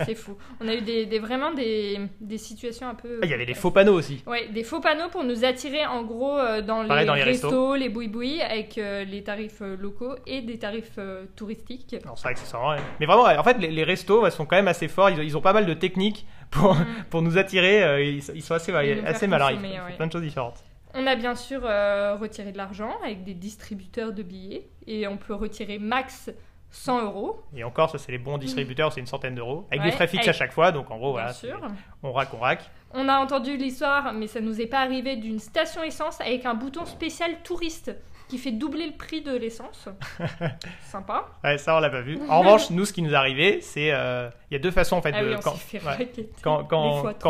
C'est 0.07 0.15
fou. 0.15 0.37
On 0.61 0.69
a 0.69 0.75
eu 0.75 0.81
des, 0.83 1.05
des- 1.07 1.19
vraiment 1.19 1.53
des, 1.53 1.99
des 2.21 2.39
situations 2.39 2.89
un 2.89 2.95
peu. 2.95 3.19
Ah, 3.23 3.27
il 3.27 3.31
y 3.31 3.35
avait 3.35 3.45
des 3.47 3.55
faux 3.55 3.71
panneaux 3.73 3.95
aussi. 3.95 4.23
Ouais, 4.27 4.49
des 4.49 4.63
faux 4.63 4.81
panneaux 4.81 5.09
pour 5.11 5.25
nous 5.25 5.45
attirer 5.45 5.85
en 5.87 6.05
gros 6.05 6.39
euh, 6.39 6.63
dans, 6.63 6.87
Pareil 6.87 7.03
les 7.03 7.07
dans 7.07 7.15
les 7.15 7.23
restos, 7.25 7.75
les 7.75 7.89
boui-boui, 7.89 8.41
avec 8.41 8.79
euh, 8.79 9.05
les 9.05 9.23
tarifs 9.25 9.63
euh, 9.63 9.77
locaux 9.77 10.15
et 10.29 10.43
des 10.43 10.59
tarifs 10.59 10.93
euh, 10.99 11.25
touristiques. 11.37 11.97
Que 12.01 12.09
c'est 12.17 12.29
ça. 12.39 12.59
Mais 13.01 13.07
vraiment, 13.07 13.25
en 13.25 13.43
fait, 13.43 13.59
les, 13.59 13.71
les 13.71 13.85
restos 13.85 14.23
ouais, 14.23 14.31
sont 14.31 14.47
quand 14.47 14.57
même 14.57 14.69
assez 14.69 14.89
forts. 14.89 15.11
Ils, 15.11 15.19
ont- 15.21 15.23
ils 15.23 15.37
ont 15.37 15.41
pas 15.41 15.53
mal 15.53 15.67
de 15.67 15.75
techniques 15.75 16.27
pour, 16.51 16.75
Mm. 16.75 16.87
pour 17.11 17.23
nous 17.23 17.39
attirer. 17.39 17.83
euh, 17.83 18.03
ils, 18.03 18.23
ils 18.35 18.43
sont 18.43 18.55
assez, 18.55 18.73
faire 18.73 19.05
assez 19.07 19.27
malins. 19.27 19.51
Ils 19.53 19.59
font, 19.59 19.65
ils 19.67 19.81
ouais. 19.91 19.97
plein 19.97 20.07
de 20.07 20.13
choses 20.13 20.23
différentes. 20.23 20.63
On 20.95 21.07
a 21.07 21.15
bien 21.17 21.35
sûr 21.37 21.61
euh, 21.65 22.17
retiré 22.21 22.51
de 22.53 22.57
l'argent 22.57 22.93
avec 23.05 23.23
des 23.25 23.35
distributeurs 23.35 24.13
de 24.13 24.23
billets 24.25 24.67
et 24.87 25.07
on 25.07 25.17
peut 25.17 25.35
retirer 25.35 25.79
max 25.79 26.31
100 26.73 27.03
euros, 27.07 27.41
Et 27.57 27.65
encore, 27.65 27.91
ça, 27.91 27.99
c'est 27.99 28.13
les 28.13 28.19
bons 28.19 28.39
distributeurs, 28.39 28.93
c'est 28.93 29.01
une 29.01 29.07
centaine 29.07 29.35
d'euros. 29.35 29.67
Avec 29.73 29.81
Ouais, 29.81 29.87
des 29.87 29.93
frais 29.97 30.07
fixes 30.07 30.23
avec- 30.29 30.37
à 30.37 30.39
chaque 30.39 30.53
fois. 30.53 30.71
Donc, 30.71 30.89
en 30.93 30.99
gros, 30.99 31.09
bien 31.15 31.23
voilà, 31.23 31.33
c'est- 31.33 31.49
sûr. 31.49 31.61
on 32.05 32.13
rack, 32.13 32.29
on 32.33 32.39
rack. 32.39 32.71
On 32.95 33.09
a 33.09 33.19
entendu 33.19 33.57
l'histoire, 33.57 34.13
mais 34.13 34.29
ça 34.29 34.41
nous 34.41 34.61
est 34.61 34.67
pas 34.67 34.79
arrivé, 34.79 35.17
d'une 35.17 35.41
station 35.41 35.83
essence 35.83 36.21
avec 36.21 36.47
un 36.47 36.55
bouton 36.55 36.85
spécial 36.85 37.33
touriste 37.43 37.93
qui 38.31 38.39
fait 38.39 38.53
doubler 38.53 38.87
le 38.87 38.93
prix 38.97 39.21
de 39.23 39.37
l'essence. 39.37 39.89
Sympa. 40.85 41.27
Ouais, 41.45 41.59
ça, 41.59 41.77
on 41.77 41.81
l'a 41.81 41.91
pas 41.91 42.01
vu. 42.01 42.19
En 42.29 42.41
revanche, 42.41 42.71
nous, 42.71 42.85
ce 42.85 42.93
qui 42.93 43.03
nous 43.03 43.11
est 43.11 43.15
arrivé, 43.17 43.61
c'est. 43.61 43.91
euh, 43.93 44.29
Il 44.51 44.55
y 44.55 44.57
a 44.57 44.61
deux 44.61 44.71
façons, 44.71 44.97
en 44.97 45.03
fait, 45.03 45.13
Ah 45.15 45.23
de. 45.23 45.29
oui, 45.29 45.35
on 45.37 45.41
quand, 45.41 45.55
fait 45.57 45.79
ouais. 45.85 46.09
quand, 46.43 46.67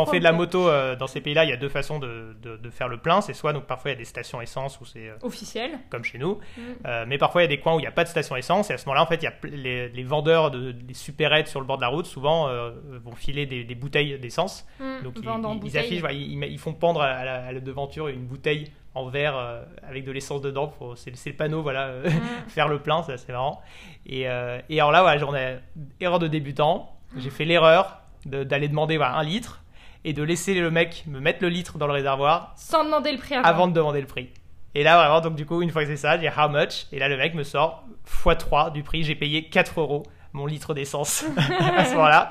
on 0.01 0.05
fait 0.05 0.19
de 0.19 0.23
la 0.23 0.31
moto 0.31 0.67
euh, 0.69 0.95
dans 0.95 1.07
ces 1.07 1.21
pays-là, 1.21 1.43
il 1.43 1.49
y 1.49 1.53
a 1.53 1.57
deux 1.57 1.69
façons 1.69 1.99
de, 1.99 2.35
de, 2.41 2.57
de 2.57 2.69
faire 2.69 2.87
le 2.87 2.97
plein. 2.97 3.21
C'est 3.21 3.33
soit, 3.33 3.53
donc 3.53 3.65
parfois, 3.65 3.91
il 3.91 3.93
y 3.95 3.97
a 3.97 3.99
des 3.99 4.05
stations 4.05 4.41
essence 4.41 4.79
où 4.79 4.85
c'est 4.85 5.09
euh, 5.09 5.15
Officiel. 5.23 5.79
comme 5.89 6.03
chez 6.03 6.17
nous. 6.17 6.39
Mm. 6.57 6.61
Mais 7.07 7.17
parfois, 7.17 7.41
il 7.41 7.45
y 7.45 7.47
a 7.51 7.55
des 7.55 7.59
coins 7.59 7.75
où 7.75 7.79
il 7.79 7.83
n'y 7.83 7.87
a 7.87 7.91
pas 7.91 8.03
de 8.03 8.09
station 8.09 8.35
essence. 8.35 8.69
Et 8.69 8.73
à 8.73 8.77
ce 8.77 8.85
moment-là, 8.85 9.03
en 9.03 9.07
fait, 9.07 9.21
il 9.21 9.23
y 9.23 9.27
a 9.27 9.33
les, 9.43 9.89
les 9.89 10.03
vendeurs 10.03 10.51
de, 10.51 10.71
des 10.71 10.93
supérettes 10.93 11.47
sur 11.47 11.59
le 11.59 11.65
bord 11.65 11.77
de 11.77 11.81
la 11.81 11.87
route, 11.89 12.05
souvent, 12.05 12.47
vont 13.03 13.15
filer 13.15 13.45
des, 13.45 13.63
des 13.63 13.75
bouteilles 13.75 14.19
d'essence. 14.19 14.65
Mm. 14.79 15.03
Donc, 15.03 15.13
ils, 15.17 15.23
ils- 15.25 15.29
ils 15.53 15.59
bouteille. 15.59 15.77
affichent, 15.79 16.03
ils, 16.11 16.43
ils 16.43 16.59
font 16.59 16.73
pendre 16.73 17.01
à 17.01 17.23
la, 17.25 17.45
à 17.45 17.51
la 17.51 17.59
devanture 17.59 18.07
une 18.07 18.25
bouteille 18.25 18.71
en 18.93 19.07
verre 19.07 19.37
euh, 19.37 19.63
avec 19.87 20.03
de 20.05 20.11
l'essence 20.11 20.41
dedans. 20.41 20.73
C'est 20.95 21.15
c'est 21.15 21.29
le 21.29 21.35
panneau, 21.35 21.61
voilà, 21.61 21.85
euh, 21.87 22.09
Mm. 22.09 22.21
faire 22.49 22.67
le 22.67 22.79
plein, 22.79 23.03
c'est 23.03 23.13
assez 23.13 23.31
marrant. 23.31 23.61
Et, 24.05 24.27
euh, 24.29 24.59
et 24.69 24.79
alors 24.79 24.91
là, 24.91 25.01
voilà, 25.01 25.17
j'en 25.17 25.33
ai 25.35 25.59
erreur 25.99 26.19
de 26.19 26.27
débutant. 26.27 26.95
J'ai 27.17 27.29
fait 27.29 27.45
l'erreur 27.45 27.99
de- 28.25 28.43
d'aller 28.43 28.67
demander 28.67 28.97
voilà, 28.97 29.15
un 29.15 29.23
litre 29.23 29.63
et 30.03 30.13
de 30.13 30.23
laisser 30.23 30.53
le 30.55 30.71
mec 30.71 31.03
me 31.07 31.19
mettre 31.19 31.39
le 31.41 31.49
litre 31.49 31.77
dans 31.77 31.87
le 31.87 31.93
réservoir 31.93 32.53
Sans 32.57 32.83
demander 32.83 33.11
le 33.11 33.17
prix 33.17 33.35
avant. 33.35 33.47
avant 33.47 33.67
de 33.67 33.73
demander 33.73 34.01
le 34.01 34.07
prix. 34.07 34.29
Et 34.73 34.83
là, 34.83 34.97
vraiment, 34.97 35.19
donc 35.21 35.35
du 35.35 35.45
coup, 35.45 35.61
une 35.61 35.69
fois 35.69 35.83
que 35.83 35.89
c'est 35.89 35.97
ça, 35.97 36.17
j'ai 36.19 36.29
how 36.29 36.47
much? 36.49 36.87
Et 36.91 36.99
là, 36.99 37.07
le 37.09 37.17
mec 37.17 37.33
me 37.35 37.43
sort 37.43 37.83
x3 38.07 38.71
du 38.71 38.83
prix. 38.83 39.03
J'ai 39.03 39.15
payé 39.15 39.49
4 39.49 39.79
euros 39.81 40.03
mon 40.33 40.45
litre 40.45 40.73
d'essence 40.73 41.25
à 41.77 41.83
ce 41.85 41.93
moment-là. 41.95 42.29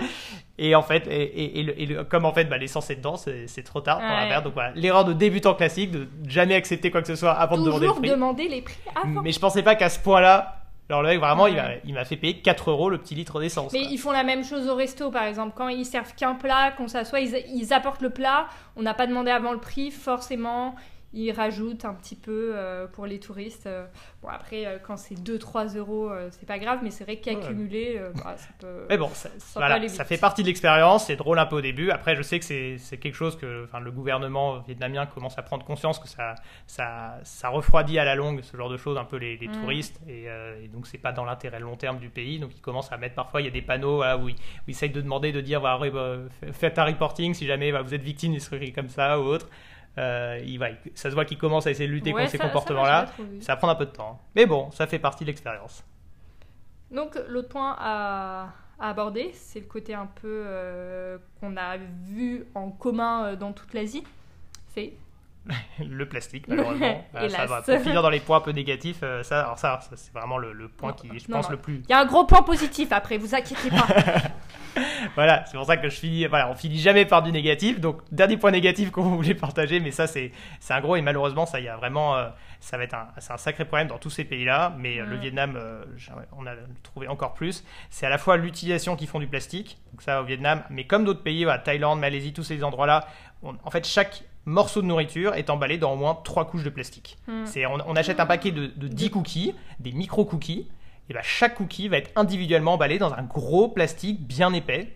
Et 0.62 0.75
en 0.75 0.83
fait, 0.83 1.07
et, 1.07 1.23
et- 1.23 1.61
et 1.61 1.62
le- 1.62 1.81
et 1.81 1.87
le- 1.87 2.05
comme 2.05 2.26
en 2.26 2.33
fait, 2.35 2.45
bah, 2.45 2.59
l'essence 2.59 2.90
est 2.90 2.97
dedans, 2.97 3.17
c'est 3.17 3.47
c'est 3.47 3.62
trop 3.62 3.81
tard 3.81 3.99
pour 3.99 4.07
la 4.09 4.26
faire. 4.26 4.43
Donc 4.43 4.52
voilà, 4.55 4.73
l'erreur 4.75 5.05
de 5.07 5.12
débutant 5.14 5.55
classique 5.55 5.90
de 5.90 6.07
jamais 6.29 6.55
accepter 6.55 6.90
quoi 6.90 7.00
que 7.00 7.07
ce 7.09 7.17
soit 7.17 7.33
avant 7.33 7.57
de 7.57 7.64
demander 7.64 7.87
le 7.87 7.87
Toujours 7.93 8.00
prix. 8.02 8.11
demander 8.11 8.49
les 8.49 8.61
prix 8.61 8.76
avant. 8.95 9.23
Mais 9.23 9.33
je 9.33 9.40
pensais 9.40 9.62
pas 9.62 9.75
qu'à 9.75 9.88
ce 9.88 9.99
point-là, 9.99 10.57
alors 10.90 11.02
le 11.02 11.09
mec 11.09 11.19
vraiment, 11.21 11.47
il 11.47 11.55
Ouais. 11.55 11.62
m'a- 11.62 11.75
il 11.85 11.95
m'a 11.95 12.05
fait 12.05 12.17
payer 12.17 12.40
4 12.43 12.71
euros 12.71 12.90
le 12.90 12.99
petit 12.99 13.14
litre 13.14 13.40
d'essence. 13.40 13.73
Mais 13.73 13.81
quoi. 13.83 13.88
ils 13.90 13.97
font 13.99 14.11
la 14.12 14.23
même 14.25 14.45
chose 14.45 14.69
au 14.69 14.75
resto, 14.75 15.11
par 15.11 15.23
exemple. 15.25 15.52
Quand 15.57 15.69
ils 15.69 15.87
servent 15.87 16.14
qu'un 16.14 16.35
plat, 16.35 16.73
qu'on 16.76 16.88
s'assoit, 16.88 17.21
ils, 17.21 17.43
ils 17.55 17.73
apportent 17.73 18.02
le 18.02 18.11
plat. 18.11 18.47
On 18.76 18.83
n'a 18.83 18.93
pas 18.93 19.07
demandé 19.07 19.31
avant 19.31 19.52
le 19.52 19.59
prix, 19.61 19.90
forcément. 19.90 20.75
Ils 21.12 21.33
rajoutent 21.33 21.85
un 21.85 21.95
petit 21.95 22.14
peu 22.14 22.52
euh, 22.55 22.87
pour 22.87 23.07
les 23.07 23.19
touristes. 23.19 23.67
Euh, 23.67 23.85
Bon, 24.23 24.29
après, 24.29 24.67
euh, 24.67 24.79
quand 24.79 24.99
c'est 24.99 25.14
2-3 25.14 25.75
euros, 25.76 26.11
euh, 26.11 26.29
c'est 26.31 26.47
pas 26.47 26.59
grave, 26.59 26.81
mais 26.83 26.90
c'est 26.90 27.05
vrai 27.05 27.17
qu'accumuler, 27.17 27.99
bah, 28.23 28.37
ça 28.37 28.49
peut. 28.59 28.85
Mais 28.90 28.99
bon, 28.99 29.09
ça, 29.09 29.31
peut 29.31 29.37
voilà, 29.57 29.88
ça 29.88 30.05
fait 30.05 30.19
partie 30.19 30.43
de 30.43 30.49
l'expérience, 30.49 31.07
c'est 31.07 31.17
drôle 31.17 31.38
un 31.38 31.47
peu 31.47 31.57
au 31.57 31.61
début. 31.62 31.90
Après, 31.90 32.14
je 32.17 32.23
sais 32.23 32.38
que 32.38 32.45
c'est 32.45 32.97
quelque 32.99 33.14
chose 33.14 33.37
que 33.38 33.67
le 33.83 33.90
gouvernement 33.90 34.59
vietnamien 34.61 35.07
commence 35.07 35.38
à 35.38 35.43
prendre 35.43 35.64
conscience 35.64 35.99
que 35.99 36.07
ça, 36.09 36.35
ça, 36.67 37.19
ça 37.25 37.49
refroidit 37.49 37.99
à 37.99 38.05
la 38.05 38.14
longue 38.14 38.43
ce 38.43 38.57
genre 38.57 38.69
de 38.69 38.76
choses, 38.76 38.99
un 38.99 39.05
peu 39.05 39.17
les, 39.17 39.37
les 39.38 39.49
Mm. 39.49 39.52
touristes. 39.52 40.00
Et, 40.07 40.25
et 40.25 40.69
donc, 40.69 40.87
c'est 40.87 40.99
pas 40.99 41.12
dans 41.12 41.25
l'intérêt 41.25 41.61
long 41.61 41.76
terme 41.76 41.99
du 41.99 42.11
pays. 42.11 42.38
Donc, 42.38 42.50
ils 42.55 42.61
commencent 42.61 42.93
à 42.93 42.99
mettre 42.99 43.14
parfois, 43.14 43.40
il 43.40 43.45
y 43.45 43.49
a 43.49 43.52
des 43.52 43.62
panneaux 43.62 43.97
voilà, 43.97 44.19
où, 44.19 44.29
ils, 44.29 44.35
où 44.35 44.38
ils 44.69 44.73
essayent 44.73 44.90
de 44.90 45.00
demander, 45.00 45.33
de 45.33 45.40
dire 45.40 45.61
voilà, 45.61 45.79
bah, 45.90 46.17
f- 46.43 46.52
faites 46.52 46.79
un 46.79 46.85
reporting 46.85 47.33
si 47.33 47.47
jamais 47.47 47.73
bah, 47.73 47.81
vous 47.83 47.95
êtes 47.95 48.02
victime 48.02 48.37
d'une 48.37 48.73
comme 48.73 48.88
ça 48.88 49.19
ou 49.19 49.25
autre. 49.25 49.49
Euh, 50.00 50.40
il, 50.45 50.59
va- 50.59 50.69
ça 50.95 51.11
se 51.11 51.14
voit 51.14 51.25
qu'ils 51.25 51.37
commencent 51.38 51.66
à 51.66 51.71
essayer 51.71 51.88
de 51.88 51.92
lutter 51.92 52.12
Ouais, 52.12 52.23
contre 52.23 52.33
ces 52.33 52.38
ça- 52.38 52.45
comportements-là. 52.45 53.07
Ça 53.40 53.52
va 53.52 53.57
prendre 53.57 53.73
un 53.75 53.76
peu 53.76 53.87
de 53.87 53.90
temps. 53.90 54.21
Mais 54.35 54.47
bon, 54.47 54.71
ça 54.71 54.87
fait 54.87 54.99
partie 54.99 55.25
de 55.25 55.28
l'expérience. 55.28 55.85
Donc, 56.90 57.16
l'autre 57.28 57.49
point 57.49 57.76
à, 57.78 58.49
à 58.80 58.88
aborder, 58.90 59.30
c'est 59.35 59.61
le 59.61 59.66
côté 59.66 59.95
un 59.95 60.07
peu 60.07 60.42
euh, 60.47 61.19
qu'on 61.40 61.57
a 61.57 61.76
vu 61.76 62.47
en 62.54 62.71
commun 62.71 63.25
euh, 63.26 63.37
dans 63.37 63.52
toute 63.52 63.75
l'Asie. 63.75 64.02
C'est 64.75 64.95
le 65.87 66.09
plastique, 66.09 66.47
malheureusement. 66.49 67.04
Bah, 67.12 67.28
ça 67.28 67.47
va. 67.47 67.62
Pour 67.62 67.78
finir 67.80 68.02
dans 68.02 68.11
les 68.11 68.21
points 68.21 68.38
un 68.38 68.40
peu 68.40 68.52
négatifs, 68.52 69.00
euh, 69.02 69.23
ça, 69.23 69.40
alors 69.45 69.59
ça, 69.59 69.80
ça, 69.83 69.97
c'est 69.97 70.12
vraiment 70.12 70.38
le, 70.38 70.52
le 70.52 70.69
point 70.69 70.90
Non, 70.90 70.95
qui, 70.97 71.09
je 71.19 71.30
non, 71.30 71.37
pense, 71.38 71.47
non. 71.47 71.52
le 71.52 71.59
plus. 71.59 71.83
Il 71.85 71.90
y 71.90 71.92
a 71.92 72.00
un 72.00 72.07
gros 72.07 72.25
point 72.25 72.42
positif 72.42 72.90
après, 72.92 73.19
vous 73.19 73.35
inquiétez 73.35 73.71
pas. 73.71 73.87
Voilà, 75.14 75.45
c'est 75.47 75.57
pour 75.57 75.66
ça 75.66 75.76
que 75.76 75.88
je 75.88 75.97
finis. 75.97 76.26
Voilà, 76.26 76.50
on 76.50 76.54
finit 76.54 76.78
jamais 76.78 77.04
par 77.04 77.23
du 77.23 77.33
négatif. 77.33 77.80
Donc, 77.80 78.00
dernier 78.12 78.37
point 78.37 78.50
négatif 78.50 78.90
qu'on 78.90 79.02
voulait 79.16 79.35
partager, 79.35 79.80
mais 79.80 79.90
ça, 79.90 80.07
c'est 80.07 80.33
un 80.69 80.80
gros 80.80 80.97
et 80.97 81.02
malheureusement, 81.02 81.47
ça, 81.47 81.61
y 81.61 81.69
a 81.69 81.76
vraiment. 81.76 82.16
euh, 82.16 82.28
ça 82.61 82.76
va 82.76 82.85
être 82.85 82.95
un, 82.95 83.09
un 83.16 83.37
sacré 83.38 83.64
problème 83.64 83.88
dans 83.88 83.99
tous 83.99 84.11
ces 84.11 84.25
pays-là. 84.25 84.75
Mais 84.78 85.00
euh, 85.00 85.07
le. 85.07 85.16
Vietnam, 85.16 85.54
euh, 85.57 85.85
on 86.37 86.47
a 86.47 86.52
trouvé 86.83 87.09
encore 87.09 87.35
plus. 87.35 87.64
C'est 87.90 88.07
à 88.07 88.11
la 88.11 88.19
fois 88.19 88.37
l'utilisation 88.37 88.97
qu'ils 88.97 89.09
font 89.09 89.21
du 89.21 89.26
plastique, 89.26 89.78
donc 89.92 90.02
ça 90.02 90.21
au 90.21 90.25
Vietnam, 90.25 90.62
mais 90.71 90.85
comme 90.85 91.04
d'autres 91.04 91.23
pays, 91.23 91.45
voilà, 91.45 91.59
Thaïlande, 91.59 92.00
Malaisie, 92.00 92.33
tous 92.33 92.42
ces 92.42 92.64
endroits-là, 92.64 93.07
en 93.42 93.71
fait, 93.71 93.87
chaque 93.87 94.25
morceau 94.47 94.80
de 94.83 94.87
nourriture 94.87 95.35
est 95.35 95.50
emballé 95.50 95.78
dans 95.78 95.92
au 95.92 95.97
moins 95.97 96.19
trois 96.25 96.47
couches 96.47 96.64
de 96.64 96.71
plastique. 96.71 97.19
Hmm. 97.26 97.45
C'est, 97.45 97.66
on, 97.66 97.78
on 97.87 97.97
achète 97.97 98.21
un 98.21 98.26
paquet 98.26 98.50
de, 98.50 98.66
de 98.66 98.88
10 98.88 99.11
cookies, 99.11 99.54
des 99.78 99.92
micro-cookies, 99.92 100.69
et 101.11 101.12
ben 101.12 101.21
chaque 101.23 101.57
cookie 101.57 101.88
va 101.88 101.99
être 101.99 102.11
individuellement 102.17 102.75
emballé 102.75 102.99
dans 102.99 103.12
un 103.12 103.23
gros 103.23 103.69
plastique 103.69 104.21
bien 104.21 104.52
épais. 104.55 104.88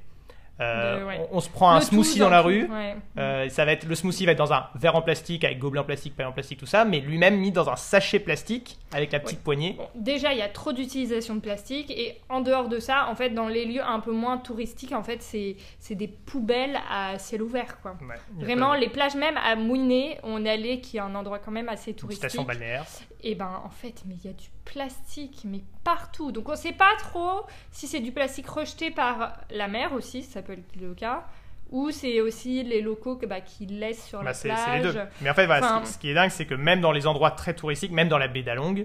Euh, 0.60 1.00
De- 1.00 1.04
ouais. 1.06 1.20
on, 1.32 1.38
on 1.38 1.40
se 1.40 1.48
prend 1.50 1.70
un 1.70 1.80
Le 1.80 1.84
smoothie 1.84 2.20
dans 2.20 2.28
la 2.30 2.40
rue. 2.40 2.70
ouais. 2.70 2.94
euh, 3.18 3.48
ça 3.48 3.64
va 3.64 3.72
être 3.72 3.86
le 3.86 3.94
smoothie 3.96 4.24
va 4.24 4.30
être 4.32 4.38
dans 4.38 4.52
un 4.52 4.68
verre 4.76 4.94
en 4.94 5.02
plastique 5.02 5.42
avec 5.42 5.58
gobelet 5.58 5.80
en 5.80 5.84
plastique, 5.84 6.14
paille 6.14 6.26
en 6.26 6.32
plastique, 6.32 6.60
tout 6.60 6.64
ça, 6.66 6.84
mais 6.84 7.00
lui-même 7.00 7.36
mis 7.38 7.50
dans 7.50 7.68
un 7.68 7.74
sachet 7.74 8.20
plastique 8.20 8.78
avec 8.92 9.10
la 9.10 9.18
petite 9.18 9.40
poignée. 9.42 9.74
Bon, 9.76 9.88
déjà, 9.96 10.32
il 10.32 10.38
y 10.38 10.42
a 10.42 10.48
trop 10.48 10.72
d'utilisation 10.72 11.34
de 11.34 11.40
plastique 11.40 11.90
et 11.90 12.20
en 12.28 12.40
dehors 12.40 12.68
de 12.68 12.78
ça, 12.78 13.08
en 13.10 13.16
fait, 13.16 13.30
dans 13.30 13.48
les 13.48 13.64
lieux 13.64 13.82
un 13.82 13.98
peu 13.98 14.12
moins 14.12 14.38
touristiques, 14.38 14.92
en 14.92 15.02
fait, 15.02 15.22
c'est 15.24 15.56
c'est 15.80 15.96
des 15.96 16.06
poubelles 16.06 16.78
à 16.88 17.18
ciel 17.18 17.42
ouvert, 17.42 17.80
quoi. 17.82 17.96
Vraiment, 18.38 18.74
les 18.74 18.88
plages 18.88 19.16
même 19.16 19.36
à 19.44 19.56
Mouinet, 19.56 20.20
on 20.22 20.44
est 20.44 20.50
allé, 20.50 20.80
qui 20.80 20.98
est 20.98 21.00
un 21.00 21.16
endroit 21.16 21.40
quand 21.40 21.50
même 21.50 21.68
assez 21.68 21.90
une 21.90 21.96
touristique. 21.96 22.30
station 22.30 22.44
balnéaire. 22.44 22.84
Et 23.26 23.34
ben, 23.34 23.62
en 23.64 23.70
fait, 23.70 24.02
mais 24.06 24.14
il 24.22 24.26
y 24.26 24.28
a 24.28 24.34
du 24.34 24.48
plastique, 24.66 25.42
mais 25.46 25.60
partout. 25.82 26.30
Donc, 26.30 26.48
on 26.50 26.56
sait 26.56 26.72
pas 26.72 26.90
trop 26.98 27.46
si 27.72 27.86
c'est 27.86 28.00
du 28.00 28.12
plastique 28.12 28.46
rejeté 28.48 28.90
par 28.90 29.38
la 29.50 29.66
mer 29.66 29.94
aussi, 29.94 30.22
ça 30.22 30.42
peut 30.42 30.52
être 30.52 30.76
le 30.78 30.92
cas, 30.94 31.24
ou 31.70 31.90
c'est 31.90 32.20
aussi 32.20 32.62
les 32.62 32.82
locaux 32.82 33.16
que, 33.16 33.24
bah, 33.24 33.40
qui 33.40 33.64
laissent 33.64 34.04
sur 34.06 34.18
Bah, 34.18 34.32
la 34.32 34.34
plage. 34.34 34.58
c'est 34.66 34.76
les 34.76 34.82
deux. 34.82 34.98
Mais 35.22 35.30
en 35.30 35.34
fait, 35.34 35.46
voilà, 35.46 35.64
Enfin- 35.78 35.86
ce, 35.86 35.94
ce 35.94 35.98
qui 35.98 36.10
est 36.10 36.14
dingue, 36.14 36.30
c'est 36.30 36.44
que 36.44 36.54
même 36.54 36.82
dans 36.82 36.92
les 36.92 37.06
endroits 37.06 37.30
très 37.30 37.54
touristiques, 37.54 37.92
même 37.92 38.08
dans 38.08 38.18
la 38.18 38.28
baie 38.28 38.42
d'Along, 38.42 38.84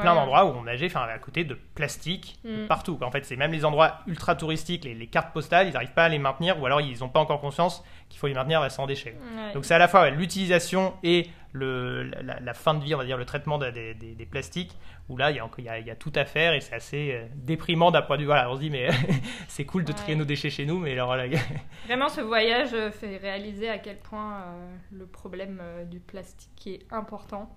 plein 0.00 0.14
d'endroits 0.14 0.44
où 0.46 0.48
on 0.56 0.62
nageait 0.62 0.86
enfin, 0.86 1.02
à 1.02 1.18
côté 1.18 1.44
de 1.44 1.54
plastique 1.74 2.38
Mm. 2.44 2.66
partout. 2.66 2.96
quoi. 2.96 3.06
En 3.06 3.10
fait, 3.10 3.24
c'est 3.24 3.36
même 3.36 3.52
les 3.52 3.64
endroits 3.64 3.98
ultra 4.06 4.34
touristiques, 4.34 4.84
les, 4.84 4.94
les 4.94 5.06
cartes 5.06 5.32
postales, 5.32 5.66
ils 5.68 5.72
n'arrivent 5.72 5.92
pas 5.94 6.04
à 6.04 6.08
les 6.08 6.18
maintenir, 6.18 6.60
ou 6.60 6.66
alors 6.66 6.80
ils 6.80 6.98
n'ont 7.00 7.08
pas 7.08 7.20
encore 7.20 7.40
conscience 7.40 7.84
qu'il 8.08 8.18
faut 8.18 8.26
les 8.26 8.34
maintenir 8.34 8.68
sans 8.70 8.86
déchets. 8.86 9.16
Ouais. 9.36 9.52
Donc 9.52 9.64
c'est 9.64 9.74
à 9.74 9.78
la 9.78 9.88
fois 9.88 10.02
ouais, 10.02 10.10
l'utilisation 10.10 10.94
et 11.02 11.28
le, 11.52 12.04
la, 12.22 12.40
la 12.40 12.54
fin 12.54 12.74
de 12.74 12.84
vie, 12.84 12.94
on 12.94 12.98
va 12.98 13.04
dire, 13.04 13.16
le 13.16 13.24
traitement 13.24 13.56
de- 13.58 13.70
des, 13.70 13.94
des- 13.94 14.14
des 14.14 14.26
plastiques, 14.26 14.76
où 15.08 15.16
là, 15.16 15.30
il 15.30 15.36
y 15.38 15.40
a, 15.40 15.44
encore- 15.44 15.60
il 15.60 15.64
y 15.64 15.68
a- 15.70 15.78
il 15.78 15.86
y 15.86 15.90
a 15.90 15.96
tout 15.96 16.12
à 16.14 16.26
faire 16.26 16.52
et 16.52 16.60
c'est 16.60 16.74
assez 16.74 17.12
euh, 17.14 17.26
déprimant 17.34 17.90
d'un 17.90 18.02
point 18.02 18.16
de 18.16 18.20
vue. 18.22 18.26
Voilà, 18.26 18.50
on 18.50 18.56
se 18.56 18.60
dit, 18.60 18.68
mais 18.70 18.88
c'est 19.48 19.64
cool 19.64 19.84
de 19.84 19.92
Ouais. 19.92 19.96
trier 19.96 20.14
nos 20.16 20.26
déchets 20.26 20.50
chez 20.50 20.66
nous, 20.66 20.78
mais 20.78 20.92
alors 20.92 21.16
là, 21.16 21.24
Vraiment, 21.86 22.08
ce 22.10 22.20
voyage 22.20 22.74
euh, 22.74 22.90
fait 22.90 23.16
réaliser 23.16 23.70
à 23.70 23.78
quel 23.78 23.96
point 23.96 24.42
euh, 24.42 24.76
le 24.92 25.06
problème 25.06 25.58
euh, 25.62 25.84
du 25.84 26.00
plastique 26.00 26.66
est 26.66 26.86
important. 26.92 27.48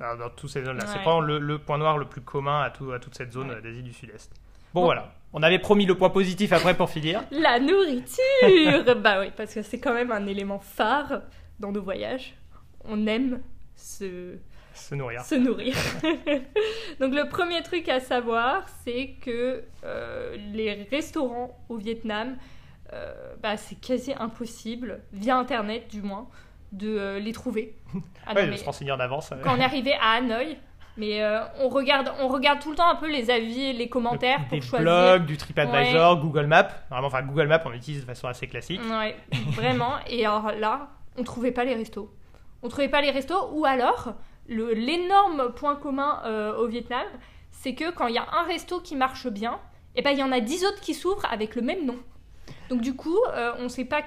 Alors, 0.00 0.16
dans 0.16 0.30
toutes 0.30 0.50
ces 0.50 0.64
zones-là, 0.64 0.86
c'est 0.86 0.98
vraiment 0.98 1.20
le, 1.20 1.38
le 1.38 1.58
point 1.58 1.78
noir 1.78 1.98
le 1.98 2.06
plus 2.06 2.20
commun 2.20 2.62
à, 2.62 2.70
tout, 2.70 2.90
à 2.92 2.98
toute 2.98 3.14
cette 3.14 3.32
zone 3.32 3.50
Ouais. 3.50 3.60
d'Asie 3.62 3.82
du 3.82 3.92
Sud-Est. 3.92 4.30
Bon, 4.72 4.80
Bon. 4.80 4.84
voilà, 4.86 5.12
on 5.32 5.42
avait 5.42 5.60
promis 5.60 5.86
le 5.86 5.94
point 5.96 6.10
positif 6.10 6.52
après 6.52 6.74
pour 6.76 6.90
finir. 6.90 7.22
La 7.30 7.60
nourriture 7.60 8.94
Bah 9.02 9.20
oui, 9.20 9.30
parce 9.36 9.54
que 9.54 9.62
c'est 9.62 9.78
quand 9.78 9.94
même 9.94 10.10
un 10.10 10.26
élément 10.26 10.58
phare 10.58 11.22
dans 11.60 11.70
nos 11.70 11.82
voyages. 11.82 12.34
On 12.84 13.06
aime 13.06 13.40
se, 13.76 14.36
Se 14.74 14.94
nourrir. 14.96 15.22
se 15.22 15.36
nourrir. 15.36 15.74
Donc 17.00 17.14
le 17.14 17.28
premier 17.28 17.62
truc 17.62 17.88
à 17.88 18.00
savoir, 18.00 18.64
c'est 18.84 19.14
que 19.22 19.62
euh, 19.84 20.36
les 20.52 20.86
restaurants 20.90 21.56
au 21.68 21.76
Vietnam, 21.76 22.36
euh, 22.92 23.34
bah, 23.42 23.56
c'est 23.56 23.80
quasi 23.80 24.12
impossible, 24.18 25.00
via 25.12 25.36
Internet 25.36 25.88
du 25.90 26.02
moins, 26.02 26.28
de 26.76 26.96
euh, 26.98 27.18
les 27.18 27.32
trouver. 27.32 27.74
Ah 28.26 28.32
non, 28.32 28.40
Ouais, 28.40 28.46
de 28.46 28.56
se 28.56 28.64
renseigner 28.64 28.90
en 28.90 29.00
avance. 29.00 29.34
quand 29.42 29.54
on 29.54 29.60
est 29.60 29.64
arrivé 29.64 29.92
à 30.00 30.12
Hanoï, 30.12 30.56
mais 30.96 31.22
euh, 31.22 31.40
on, 31.60 31.68
regarde, 31.68 32.10
on 32.20 32.28
regarde 32.28 32.60
tout 32.60 32.70
le 32.70 32.76
temps 32.76 32.88
un 32.88 32.94
peu 32.94 33.10
les 33.10 33.30
avis 33.30 33.74
les 33.74 33.88
commentaires 33.90 34.38
des 34.50 34.60
pour 34.60 34.62
choisir. 34.62 34.84
blogs, 34.84 35.26
du 35.26 35.36
TripAdvisor, 35.36 36.20
Google 36.20 36.46
Maps. 36.46 36.68
Vraiment, 36.88 37.08
enfin, 37.08 37.22
Google 37.22 37.48
Maps, 37.48 37.60
on 37.66 37.70
l'utilise 37.70 38.00
de 38.00 38.06
façon 38.06 38.26
assez 38.26 38.46
classique. 38.46 38.80
Ouais, 38.88 39.14
vraiment. 39.50 39.92
Et 40.06 40.24
alors 40.24 40.52
là, 40.52 40.88
on 41.18 41.22
trouvait 41.22 41.52
pas 41.52 41.64
les 41.64 41.74
restos. 41.74 42.10
On 42.62 42.68
trouvait 42.68 42.88
pas 42.88 43.02
les 43.02 43.10
restos, 43.10 43.50
ou 43.52 43.66
alors, 43.66 44.14
l'énorme 44.48 45.52
point 45.54 45.76
commun 45.76 46.22
euh, 46.24 46.56
au 46.56 46.66
Vietnam, 46.66 47.06
c'est 47.50 47.74
que 47.74 47.90
quand 47.90 48.06
il 48.06 48.14
y 48.14 48.18
a 48.18 48.26
un 48.32 48.44
resto 48.44 48.80
qui 48.80 48.96
marche 48.96 49.26
bien, 49.28 49.58
et 49.96 50.02
ben 50.02 50.10
il 50.10 50.18
y 50.18 50.22
en 50.22 50.32
a 50.32 50.40
10 50.40 50.64
autres 50.64 50.80
qui 50.80 50.94
s'ouvrent 50.94 51.26
avec 51.30 51.54
le 51.56 51.62
même 51.62 51.84
nom. 51.84 51.96
Donc 52.68 52.80
du 52.80 52.94
coup, 52.94 53.18
euh, 53.34 53.52
on 53.58 53.68
sait 53.68 53.84
pas 53.84 54.02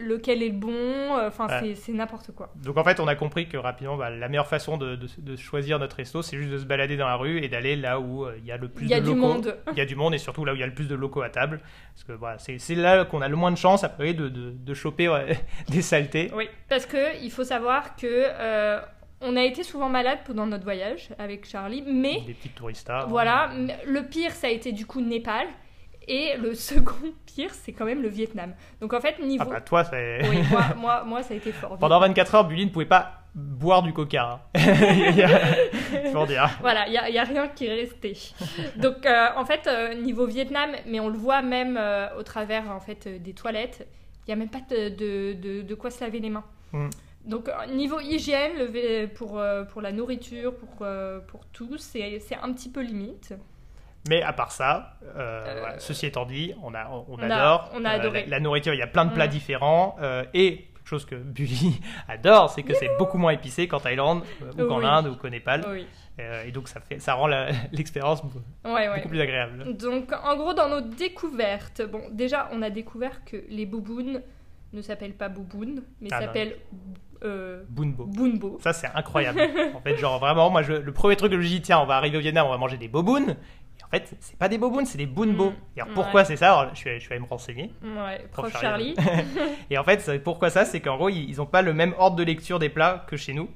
lequel 0.00 0.42
est 0.42 0.48
le 0.48 0.54
bon, 0.54 0.70
euh, 0.72 1.28
enfin 1.28 1.46
Ouais. 1.48 1.74
c'est- 1.74 1.92
n'importe 1.92 2.32
quoi. 2.32 2.52
Donc 2.62 2.76
en 2.76 2.84
fait, 2.84 3.00
on 3.00 3.06
a 3.08 3.14
compris 3.14 3.48
que 3.48 3.56
rapidement, 3.56 3.96
bah, 3.96 4.10
la 4.10 4.28
meilleure 4.28 4.46
façon 4.46 4.76
de, 4.76 4.96
de- 4.96 5.06
de 5.18 5.36
choisir 5.36 5.78
notre 5.78 5.96
resto, 5.96 6.22
c'est 6.22 6.36
juste 6.36 6.50
de 6.50 6.58
se 6.58 6.64
balader 6.64 6.96
dans 6.96 7.06
la 7.08 7.16
rue 7.16 7.42
et 7.42 7.48
d'aller 7.48 7.76
là 7.76 7.98
où 8.00 8.24
euh, 8.24 8.34
il 8.38 8.44
y 8.46 8.52
a 8.52 8.56
le 8.56 8.68
plus 8.68 8.86
Il 8.86 8.90
y 8.90 8.94
a 8.94 9.00
de 9.00 9.04
du 9.04 9.14
locaux. 9.14 9.20
monde. 9.20 9.56
Il 9.72 9.78
y 9.78 9.80
a 9.80 9.86
du 9.86 9.96
monde 9.96 10.14
et 10.14 10.18
surtout 10.18 10.44
là 10.44 10.52
où 10.52 10.56
il 10.56 10.60
y 10.60 10.64
a 10.64 10.66
le 10.66 10.74
plus 10.74 10.88
de 10.88 10.94
locaux 10.94 11.22
à 11.22 11.30
table. 11.30 11.60
Parce 11.94 12.04
que 12.04 12.12
voilà, 12.12 12.38
c'est 12.38 12.74
là 12.74 13.04
qu'on 13.04 13.20
a 13.22 13.28
le 13.28 13.36
moins 13.36 13.50
de 13.50 13.56
chance 13.58 13.84
après 13.84 14.14
de, 14.14 14.28
de, 14.28 14.50
de 14.52 14.74
choper 14.74 15.08
ouais, 15.08 15.38
des 15.68 15.82
saletés. 15.82 16.30
Oui, 16.34 16.48
parce 16.68 16.86
que 16.86 17.22
il 17.22 17.30
faut 17.30 17.44
savoir 17.44 17.96
que 17.96 18.06
euh, 18.06 18.80
on 19.20 19.36
a 19.36 19.42
été 19.44 19.62
souvent 19.62 19.88
malade 19.88 20.18
pendant 20.24 20.46
notre 20.46 20.64
voyage 20.64 21.10
avec 21.18 21.46
Charlie, 21.48 21.82
mais 21.86 22.20
Des 22.26 22.34
petites 22.34 22.54
touristas. 22.54 23.06
Voilà, 23.06 23.50
m- 23.54 23.70
le 23.86 24.02
pire, 24.02 24.32
ça 24.32 24.46
a 24.46 24.50
été 24.50 24.72
du 24.72 24.86
coup 24.86 25.00
Népal. 25.00 25.46
Et 26.08 26.36
le 26.36 26.54
second 26.70 27.12
pire, 27.26 27.52
c'est 27.54 27.72
quand 27.72 27.84
même 27.84 28.02
le 28.02 28.08
Vietnam. 28.08 28.54
Donc 28.80 28.92
en 28.92 29.00
fait, 29.00 29.18
niveau. 29.20 29.44
Ah 29.46 29.50
bah 29.54 29.60
toi, 29.60 29.84
c'est... 29.84 30.20
oui, 30.28 30.38
moi, 30.50 30.62
moi, 30.76 31.04
moi, 31.04 31.22
ça 31.22 31.34
a 31.34 31.36
été 31.36 31.52
fort. 31.52 31.78
Pendant 31.78 32.00
24 32.00 32.34
heures, 32.34 32.44
Bully 32.48 32.66
ne 32.66 32.70
pouvait 32.70 32.84
pas 32.86 33.18
boire 33.34 33.82
du 33.82 33.92
coca. 33.92 34.40
hein. 34.54 34.60
A- 34.60 36.10
Faut 36.12 36.26
dire. 36.26 36.50
Voilà, 36.60 36.86
il 36.86 37.12
n'y 37.12 37.18
a, 37.18 37.24
rien 37.24 37.48
qui 37.48 37.66
est 37.66 37.74
resté. 37.74 38.16
Donc 38.76 39.06
euh, 39.06 39.28
en 39.36 39.44
fait, 39.46 39.66
euh, 39.66 39.94
niveau 39.94 40.26
Vietnam, 40.26 40.70
mais 40.86 41.00
on 41.00 41.08
le 41.08 41.16
voit 41.16 41.40
même 41.42 41.76
euh, 41.80 42.08
au 42.18 42.22
travers 42.22 42.70
en 42.70 42.80
fait, 42.80 43.08
des 43.22 43.32
toilettes, 43.32 43.86
il 44.26 44.30
n'y 44.30 44.34
a 44.34 44.36
même 44.36 44.50
pas 44.50 44.60
de, 44.68 44.88
de, 44.90 45.32
de- 45.40 45.62
de 45.62 45.74
quoi 45.74 45.90
se 45.90 46.02
laver 46.04 46.20
les 46.20 46.30
mains. 46.30 46.44
Mm. 46.72 46.88
Donc 47.24 47.48
niveau 47.72 48.00
hygiène, 48.00 48.52
le 48.58 49.06
pour, 49.06 49.40
pour 49.70 49.80
la 49.80 49.92
nourriture, 49.92 50.54
pour, 50.56 50.84
pour 51.28 51.46
tout, 51.52 51.78
c'est 51.78 52.18
c'est 52.18 52.34
un 52.36 52.52
petit 52.52 52.68
peu 52.68 52.82
limite. 52.82 53.32
Mais 54.08 54.22
à 54.22 54.32
part 54.32 54.50
ça, 54.52 54.96
euh, 55.16 55.44
Euh, 55.46 55.56
voilà, 55.60 55.78
ceci 55.78 56.06
étant 56.06 56.24
dit, 56.26 56.54
on, 56.62 56.74
a, 56.74 56.88
on, 56.90 57.04
on 57.08 57.18
a- 57.18 57.24
adore. 57.26 57.70
on 57.74 57.84
a 57.84 57.90
Euh, 57.90 58.00
adoré. 58.00 58.22
la, 58.24 58.30
la 58.36 58.40
nourriture, 58.40 58.74
il 58.74 58.78
y 58.78 58.82
a 58.82 58.86
plein 58.88 59.04
de 59.04 59.12
plats 59.12 59.26
Mm. 59.26 59.30
différents. 59.30 59.96
euh, 60.02 60.24
et 60.34 60.66
quelque 60.74 60.88
chose 60.88 61.04
que 61.06 61.14
Bully 61.14 61.80
adore, 62.08 62.50
c'est 62.50 62.64
que 62.64 62.74
c'est 62.74 62.90
beaucoup 62.98 63.16
moins 63.18 63.30
épicé 63.32 63.68
qu'en 63.68 63.78
Thaïlande, 63.78 64.22
euh, 64.42 64.64
ou 64.64 64.68
qu'en 64.68 64.78
Oui. 64.80 64.84
Inde, 64.86 65.06
ou 65.06 65.14
qu'au 65.16 65.28
Népal. 65.28 65.64
Oui. 65.68 65.86
Euh, 66.20 66.44
et 66.44 66.50
donc 66.50 66.68
ça, 66.68 66.80
fait, 66.80 66.98
ça 66.98 67.14
rend 67.14 67.28
l'expérience 67.72 68.22
beaucoup, 68.22 68.40
Ouais, 68.64 69.00
plus 69.06 69.20
agréable. 69.20 69.76
Donc, 69.76 70.12
en 70.12 70.36
gros, 70.36 70.52
dans 70.52 70.68
nos 70.68 70.80
découvertes, 70.80 71.82
bon, 71.90 72.02
déjà, 72.10 72.48
on 72.52 72.60
a 72.62 72.70
découvert 72.70 73.24
que 73.24 73.36
les 73.48 73.66
boubounes 73.66 74.20
ne 74.72 74.82
s'appellent 74.82 75.14
pas 75.14 75.28
boubounes, 75.28 75.82
mais 76.00 76.08
Ah 76.12 76.20
s'appellent 76.20 76.56
euh, 77.24 77.62
Bunbo. 77.68 78.04
boonbo. 78.06 78.58
Ça, 78.60 78.72
c'est 78.72 78.88
incroyable. 78.94 79.40
en 79.74 79.80
fait, 79.80 79.96
genre 79.96 80.18
vraiment, 80.18 80.50
moi, 80.50 80.62
je- 80.62 80.72
le 80.72 80.92
premier 80.92 81.14
truc 81.16 81.30
que 81.30 81.40
je 81.40 81.46
dis, 81.46 81.62
tiens, 81.62 81.78
on 81.78 81.86
va 81.86 81.96
arriver 81.96 82.16
au 82.18 82.20
Vietnam, 82.20 82.46
on 82.46 82.50
va 82.50 82.56
manger 82.58 82.76
des 82.78 82.88
bobounes. 82.88 83.36
Fait, 83.92 84.16
c'est 84.20 84.38
pas 84.38 84.48
des 84.48 84.58
bobounes, 84.58 84.86
c'est 84.86 84.98
des 84.98 85.06
bunbo. 85.06 85.50
Mm. 85.50 85.54
Et 85.76 85.80
alors, 85.82 85.94
pourquoi 85.94 86.20
Ouais. 86.22 86.24
c'est 86.26 86.36
ça 86.36 86.58
Alors, 86.58 86.74
je, 86.74 86.78
suis, 86.80 86.94
je 86.94 87.00
suis 87.00 87.12
allé 87.12 87.20
me 87.20 87.26
renseigner. 87.28 87.70
Ouais, 87.82 88.18
Prof 88.32 88.50
prof 88.50 88.60
Charlie. 88.60 88.94
Charlie. 88.96 89.22
Et 89.70 89.76
en 89.78 89.84
fait, 89.84 90.22
pourquoi 90.24 90.48
ça 90.50 90.64
C'est 90.64 90.80
qu'en 90.80 90.96
gros, 90.96 91.08
ils 91.10 91.28
ils 91.28 91.40
ont 91.40 91.46
pas 91.46 91.62
le 91.62 91.72
même 91.74 91.94
ordre 91.98 92.16
de 92.16 92.22
lecture 92.24 92.58
des 92.58 92.68
plats 92.70 93.04
que 93.06 93.16
chez 93.16 93.34
nous. 93.34 93.48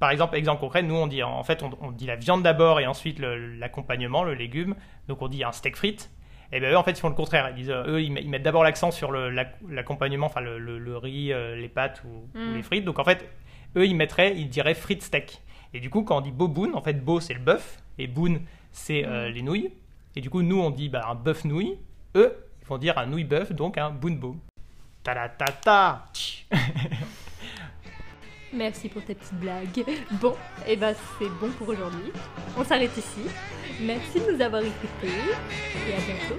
Par 0.00 0.10
exemple, 0.10 0.34
exemple 0.36 0.60
concret, 0.60 0.82
nous 0.82 0.96
on 0.96 1.06
dit 1.06 1.22
en 1.22 1.44
fait 1.44 1.62
on, 1.62 1.70
on 1.80 1.92
dit 1.92 2.06
la 2.06 2.16
viande 2.16 2.42
d'abord 2.42 2.80
et 2.80 2.86
ensuite 2.88 3.20
l'accompagnement, 3.20 4.24
le 4.24 4.34
légume. 4.34 4.74
Donc 5.06 5.22
on 5.22 5.28
dit 5.28 5.44
un 5.44 5.52
steak 5.52 5.76
frites. 5.76 6.10
Et 6.50 6.58
ben 6.58 6.72
eux 6.72 6.76
en 6.76 6.82
fait 6.82 6.90
ils 6.92 7.00
font 7.00 7.08
le 7.10 7.14
contraire. 7.14 7.50
Ils 7.50 7.54
disent 7.54 7.70
eux 7.70 8.02
ils, 8.02 8.10
met- 8.10 8.22
ils 8.22 8.28
mettent 8.28 8.42
d'abord 8.42 8.64
l'accent 8.64 8.90
sur 8.90 9.12
l'accompagnement, 9.12 10.26
enfin 10.26 10.40
le, 10.40 10.58
le- 10.58 10.78
le 10.80 10.96
riz, 10.96 11.32
euh, 11.32 11.54
les 11.54 11.68
pâtes 11.68 12.02
ou, 12.04 12.08
ou 12.36 12.38
Mm. 12.38 12.54
les 12.56 12.62
frites. 12.64 12.84
Donc 12.84 12.98
en 12.98 13.04
fait 13.04 13.24
eux 13.76 13.86
ils 13.86 13.94
mettraient, 13.94 14.34
ils 14.36 14.48
diraient 14.48 14.74
frites 14.74 15.02
steak. 15.04 15.42
Et 15.74 15.78
du 15.80 15.90
coup 15.90 16.02
quand 16.02 16.16
on 16.18 16.20
dit 16.22 16.32
boboon, 16.32 16.74
en 16.74 16.80
fait 16.82 16.94
bo 17.04 17.20
c'est 17.20 17.34
le 17.34 17.40
bœuf 17.40 17.78
et 17.98 18.08
boon 18.08 18.40
c'est 18.72 19.04
euh, 19.06 19.28
Mm. 19.30 19.32
les 19.34 19.42
nouilles. 19.42 19.70
Et 20.16 20.20
du 20.20 20.30
coup 20.30 20.42
nous 20.42 20.60
on 20.60 20.70
dit 20.70 20.88
bah, 20.88 21.06
un 21.08 21.14
bœuf 21.14 21.44
nouille. 21.44 21.78
Eux 22.16 22.34
ils 22.62 22.66
vont 22.66 22.78
dire 22.78 22.98
un 22.98 23.06
nouille 23.06 23.24
bœuf 23.24 23.52
donc 23.52 23.78
un 23.78 23.90
boonbo. 23.90 24.36
Ta 25.02 25.14
ta 25.14 25.28
ta 25.28 25.52
ta. 25.64 26.08
Merci 28.52 28.88
pour 28.88 29.04
ta 29.04 29.14
petite 29.14 29.34
blague. 29.34 29.84
Bon, 30.12 30.34
et 30.66 30.74
ben 30.76 30.94
c'est 31.18 31.28
bon 31.40 31.50
pour 31.58 31.68
aujourd'hui. 31.68 32.10
On 32.56 32.64
s'arrête 32.64 32.96
ici. 32.96 33.20
Merci 33.80 34.20
de 34.20 34.32
nous 34.32 34.40
avoir 34.40 34.62
écoutés 34.62 35.06
et 35.06 35.92
à 35.94 36.00
bientôt. 36.00 36.38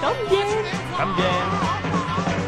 Tant 0.00 0.14
bien 0.30 0.46
Tam 0.96 1.14
bien. 1.16 2.41